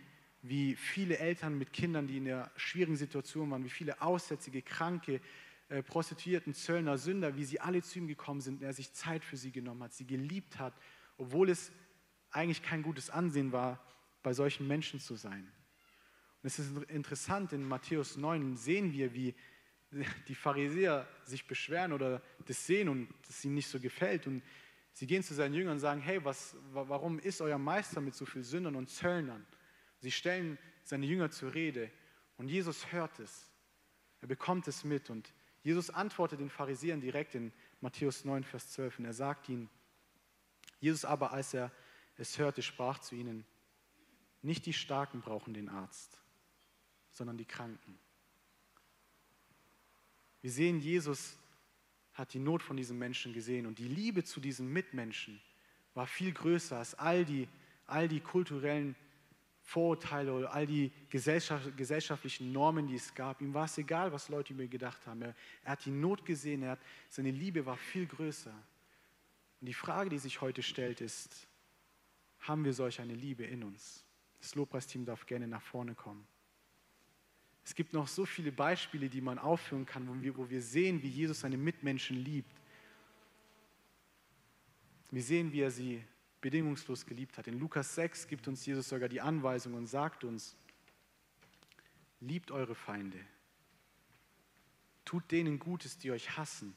[0.43, 5.21] wie viele Eltern mit Kindern, die in der schwierigen Situation waren, wie viele Aussätzige, Kranke,
[5.69, 9.25] äh, Prostituierten, Zöllner, Sünder, wie sie alle zu ihm gekommen sind und er sich Zeit
[9.25, 10.75] für sie genommen hat, sie geliebt hat,
[11.19, 11.71] obwohl es
[12.31, 13.85] eigentlich kein gutes Ansehen war,
[14.23, 15.51] bei solchen Menschen zu sein.
[16.43, 19.35] Und es ist interessant, in Matthäus 9 sehen wir, wie
[20.29, 24.27] die Pharisäer sich beschweren oder das sehen und es ihnen nicht so gefällt.
[24.27, 24.43] Und
[24.93, 28.25] sie gehen zu seinen Jüngern und sagen, hey, was, warum ist euer Meister mit so
[28.25, 29.45] vielen Sündern und Zöllnern?
[29.99, 31.91] Sie stellen seine Jünger zur Rede
[32.37, 33.51] und Jesus hört es.
[34.21, 35.33] Er bekommt es mit und
[35.63, 39.69] Jesus antwortet den Pharisäern direkt in Matthäus 9, Vers 12 und er sagt ihnen,
[40.79, 41.71] Jesus aber, als er
[42.17, 43.45] es hörte, sprach zu ihnen,
[44.43, 46.19] nicht die Starken brauchen den Arzt,
[47.11, 47.99] sondern die Kranken.
[50.43, 51.37] Wir sehen, Jesus
[52.15, 55.41] hat die Not von diesen Menschen gesehen und die Liebe zu diesen Mitmenschen
[55.95, 57.49] war viel größer als all die,
[57.87, 58.95] all die kulturellen
[59.63, 63.41] Vorurteile oder all die gesellschaftlichen Normen, die es gab.
[63.41, 65.23] Ihm war es egal, was Leute über ihn gedacht haben.
[65.23, 68.53] Er, er hat die Not gesehen, hat, seine Liebe war viel größer.
[69.61, 71.47] Und die Frage, die sich heute stellt, ist,
[72.41, 74.05] haben wir solch eine Liebe in uns?
[74.41, 76.27] Das Lobpreisteam darf gerne nach vorne kommen.
[77.71, 81.01] Es gibt noch so viele Beispiele, die man aufführen kann, wo wir, wo wir sehen,
[81.05, 82.51] wie Jesus seine Mitmenschen liebt.
[85.13, 86.03] Wir sehen, wie er sie
[86.41, 87.47] bedingungslos geliebt hat.
[87.47, 90.57] In Lukas 6 gibt uns Jesus sogar die Anweisung und sagt uns,
[92.19, 93.21] liebt eure Feinde,
[95.05, 96.75] tut denen Gutes, die euch hassen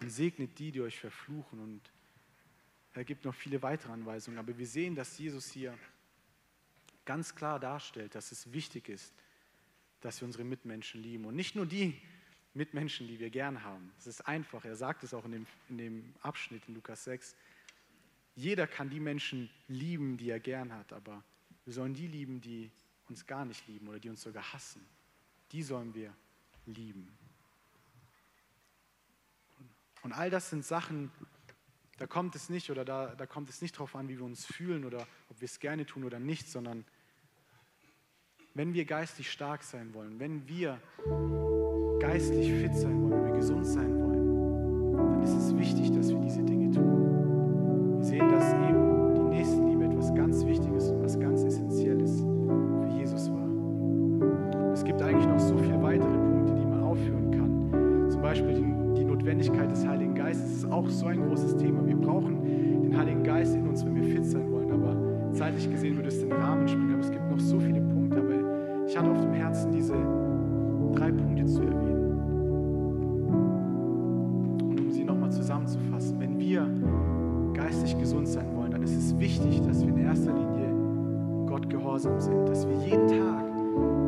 [0.00, 1.60] und segnet die, die euch verfluchen.
[1.60, 1.92] Und
[2.94, 5.78] er gibt noch viele weitere Anweisungen, aber wir sehen, dass Jesus hier
[7.04, 9.14] ganz klar darstellt, dass es wichtig ist,
[10.00, 11.24] dass wir unsere Mitmenschen lieben.
[11.24, 12.00] Und nicht nur die
[12.54, 13.92] Mitmenschen, die wir gern haben.
[13.98, 17.36] Es ist einfach, er sagt es auch in dem, in dem Abschnitt in Lukas 6.
[18.34, 21.22] Jeder kann die Menschen lieben, die er gern hat, aber
[21.64, 22.70] wir sollen die lieben, die
[23.08, 24.84] uns gar nicht lieben oder die uns sogar hassen.
[25.52, 26.14] Die sollen wir
[26.66, 27.08] lieben.
[30.02, 31.10] Und all das sind Sachen,
[31.98, 34.46] da kommt es nicht oder da, da kommt es nicht darauf an, wie wir uns
[34.46, 36.84] fühlen oder ob wir es gerne tun oder nicht, sondern
[38.58, 40.78] wenn wir geistig stark sein wollen, wenn wir
[42.00, 46.18] geistlich fit sein wollen, wenn wir gesund sein wollen, dann ist es wichtig, dass wir
[46.18, 47.98] diese Dinge tun.
[47.98, 53.30] Wir sehen, dass eben die Nächstenliebe etwas ganz Wichtiges und was ganz Essentielles für Jesus
[53.30, 54.72] war.
[54.72, 58.10] Es gibt eigentlich noch so viele weitere Punkte, die man aufführen kann.
[58.10, 61.86] Zum Beispiel die, die Notwendigkeit des Heiligen Geistes ist auch so ein großes Thema.
[61.86, 62.42] Wir brauchen
[62.82, 64.72] den Heiligen Geist in uns, wenn wir fit sein wollen.
[64.72, 66.94] Aber zeitlich gesehen würde es den Rahmen springen.
[66.94, 67.77] Aber es gibt noch so viele
[68.98, 69.94] Hatte auf dem Herzen, diese
[70.92, 72.10] drei Punkte zu erwähnen.
[74.60, 76.66] Und um sie nochmal zusammenzufassen, wenn wir
[77.54, 82.18] geistig gesund sein wollen, dann ist es wichtig, dass wir in erster Linie Gott gehorsam
[82.18, 83.44] sind, dass wir jeden Tag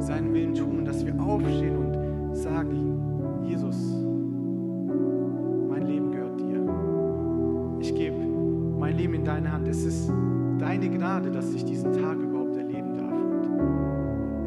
[0.00, 3.76] seinen Willen tun und dass wir aufstehen und sagen, Jesus,
[5.68, 6.66] mein Leben gehört dir.
[7.78, 8.16] Ich gebe
[8.76, 9.68] mein Leben in deine Hand.
[9.68, 10.12] Es ist
[10.58, 12.18] deine Gnade, dass ich diesen Tag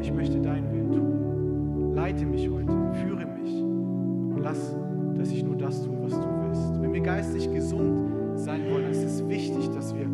[0.04, 1.94] ich möchte deinen Willen tun.
[1.94, 2.70] Leite mich heute,
[3.02, 4.76] führe mich und lass,
[5.16, 6.82] dass ich nur das tue, was du willst.
[6.82, 10.06] Wenn wir geistig gesund sein wollen, ist es wichtig, dass wir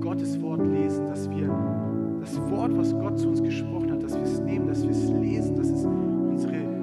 [0.00, 1.48] Gottes Wort lesen, dass wir
[2.20, 5.10] das Wort, was Gott zu uns gesprochen hat, dass wir es nehmen, dass wir es
[5.10, 6.73] lesen, dass es unsere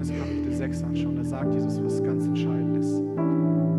[0.00, 3.02] Johannes Kapitel 6 anschauen, da sagt Jesus was ganz Entscheidendes.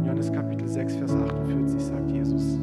[0.05, 2.59] Johannes Kapitel 6, Vers 48 sagt Jesus,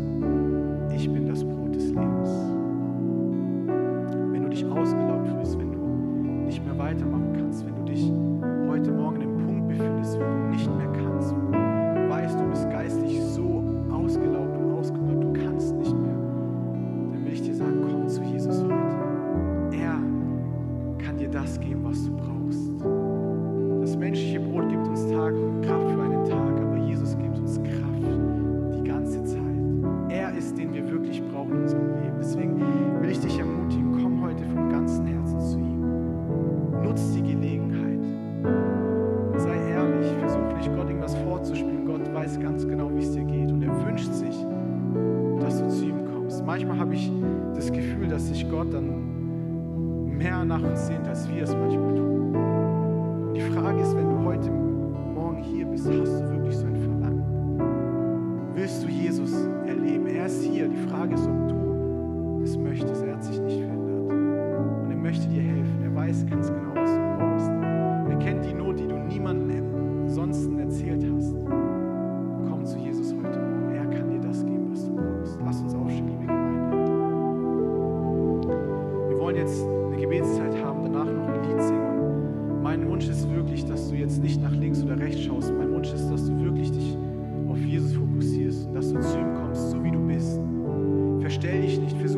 [91.41, 92.18] Verstell dich nicht, versuch